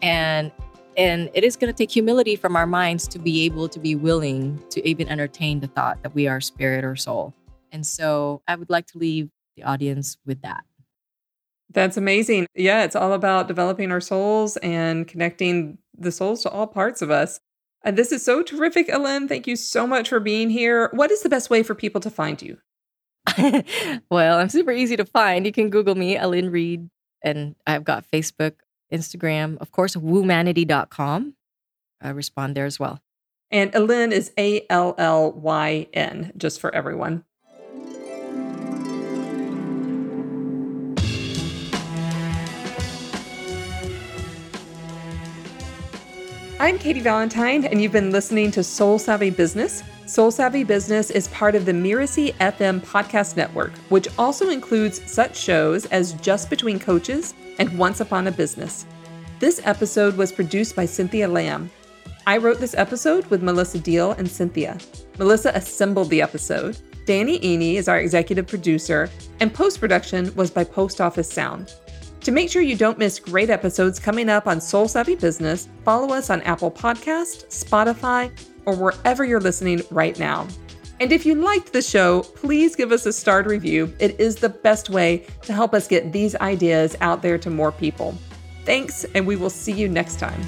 And 0.00 0.50
And 0.96 1.30
it 1.32 1.42
is 1.42 1.56
going 1.56 1.72
to 1.72 1.76
take 1.76 1.90
humility 1.90 2.36
from 2.36 2.54
our 2.54 2.66
minds 2.66 3.08
to 3.08 3.18
be 3.18 3.44
able 3.46 3.68
to 3.68 3.80
be 3.80 3.94
willing 3.94 4.62
to 4.70 4.86
even 4.86 5.08
entertain 5.08 5.60
the 5.60 5.66
thought 5.66 6.02
that 6.02 6.14
we 6.14 6.28
are 6.28 6.40
spirit 6.40 6.84
or 6.84 6.96
soul. 6.96 7.32
And 7.70 7.86
so 7.86 8.42
I 8.46 8.56
would 8.56 8.68
like 8.68 8.86
to 8.88 8.98
leave 8.98 9.30
the 9.56 9.62
audience 9.62 10.18
with 10.26 10.42
that. 10.42 10.64
That's 11.70 11.96
amazing. 11.96 12.46
Yeah, 12.54 12.84
it's 12.84 12.94
all 12.94 13.14
about 13.14 13.48
developing 13.48 13.90
our 13.90 14.00
souls 14.02 14.58
and 14.58 15.08
connecting 15.08 15.78
the 15.96 16.12
souls 16.12 16.42
to 16.42 16.50
all 16.50 16.66
parts 16.66 17.00
of 17.00 17.10
us. 17.10 17.40
And 17.82 17.96
this 17.96 18.12
is 18.12 18.22
so 18.22 18.42
terrific, 18.42 18.90
Allyn. 18.90 19.26
Thank 19.28 19.46
you 19.46 19.56
so 19.56 19.86
much 19.86 20.10
for 20.10 20.20
being 20.20 20.50
here. 20.50 20.90
What 20.92 21.10
is 21.10 21.22
the 21.22 21.30
best 21.30 21.48
way 21.48 21.62
for 21.62 21.74
people 21.74 22.02
to 22.02 22.10
find 22.10 22.42
you? 22.42 22.58
well, 24.10 24.38
I'm 24.38 24.48
super 24.48 24.72
easy 24.72 24.96
to 24.96 25.04
find. 25.04 25.46
You 25.46 25.52
can 25.52 25.70
Google 25.70 25.94
me, 25.94 26.16
Allyn 26.16 26.50
Reid, 26.50 26.90
and 27.22 27.54
I've 27.66 27.84
got 27.84 28.04
Facebook, 28.10 28.54
Instagram, 28.92 29.58
of 29.58 29.70
course, 29.70 29.94
woomanity.com. 29.94 31.34
I 32.00 32.08
respond 32.10 32.56
there 32.56 32.66
as 32.66 32.80
well. 32.80 33.00
And 33.50 33.74
Allyn 33.74 34.12
is 34.12 34.32
A 34.38 34.66
L 34.70 34.94
L 34.98 35.32
Y 35.32 35.86
N, 35.92 36.32
just 36.36 36.60
for 36.60 36.74
everyone. 36.74 37.24
I'm 46.58 46.78
Katy 46.78 47.00
Valentine, 47.00 47.64
and 47.64 47.82
you've 47.82 47.92
been 47.92 48.12
listening 48.12 48.52
to 48.52 48.62
Soul 48.62 48.98
Savvy 48.98 49.30
Business. 49.30 49.82
Soul 50.12 50.30
Savvy 50.30 50.62
Business 50.62 51.10
is 51.10 51.28
part 51.28 51.54
of 51.54 51.64
the 51.64 51.72
Mirasee 51.72 52.34
FM 52.34 52.82
podcast 52.82 53.34
network, 53.34 53.72
which 53.88 54.08
also 54.18 54.50
includes 54.50 55.00
such 55.10 55.34
shows 55.34 55.86
as 55.86 56.12
Just 56.12 56.50
Between 56.50 56.78
Coaches 56.78 57.32
and 57.58 57.78
Once 57.78 58.00
Upon 58.00 58.26
a 58.26 58.30
Business. 58.30 58.84
This 59.38 59.62
episode 59.64 60.18
was 60.18 60.30
produced 60.30 60.76
by 60.76 60.84
Cynthia 60.84 61.26
Lamb. 61.26 61.70
I 62.26 62.36
wrote 62.36 62.60
this 62.60 62.74
episode 62.74 63.24
with 63.28 63.42
Melissa 63.42 63.78
Deal 63.78 64.10
and 64.10 64.30
Cynthia. 64.30 64.76
Melissa 65.16 65.50
assembled 65.54 66.10
the 66.10 66.20
episode. 66.20 66.76
Danny 67.06 67.38
Iny 67.38 67.76
is 67.76 67.88
our 67.88 67.98
executive 67.98 68.46
producer, 68.46 69.08
and 69.40 69.54
post 69.54 69.80
production 69.80 70.30
was 70.34 70.50
by 70.50 70.62
Post 70.62 71.00
Office 71.00 71.32
Sound. 71.32 71.72
To 72.20 72.32
make 72.32 72.50
sure 72.50 72.60
you 72.60 72.76
don't 72.76 72.98
miss 72.98 73.18
great 73.18 73.48
episodes 73.48 73.98
coming 73.98 74.28
up 74.28 74.46
on 74.46 74.60
Soul 74.60 74.88
Savvy 74.88 75.16
Business, 75.16 75.70
follow 75.86 76.14
us 76.14 76.28
on 76.28 76.42
Apple 76.42 76.70
Podcast, 76.70 77.46
Spotify, 77.46 78.30
or 78.64 78.74
wherever 78.74 79.24
you're 79.24 79.40
listening 79.40 79.82
right 79.90 80.18
now. 80.18 80.46
And 81.00 81.10
if 81.10 81.26
you 81.26 81.34
liked 81.34 81.72
the 81.72 81.82
show, 81.82 82.22
please 82.22 82.76
give 82.76 82.92
us 82.92 83.06
a 83.06 83.12
starred 83.12 83.46
review. 83.46 83.92
It 83.98 84.20
is 84.20 84.36
the 84.36 84.48
best 84.48 84.88
way 84.88 85.26
to 85.42 85.52
help 85.52 85.74
us 85.74 85.88
get 85.88 86.12
these 86.12 86.36
ideas 86.36 86.96
out 87.00 87.22
there 87.22 87.38
to 87.38 87.50
more 87.50 87.72
people. 87.72 88.16
Thanks, 88.64 89.04
and 89.14 89.26
we 89.26 89.34
will 89.34 89.50
see 89.50 89.72
you 89.72 89.88
next 89.88 90.20
time. 90.20 90.40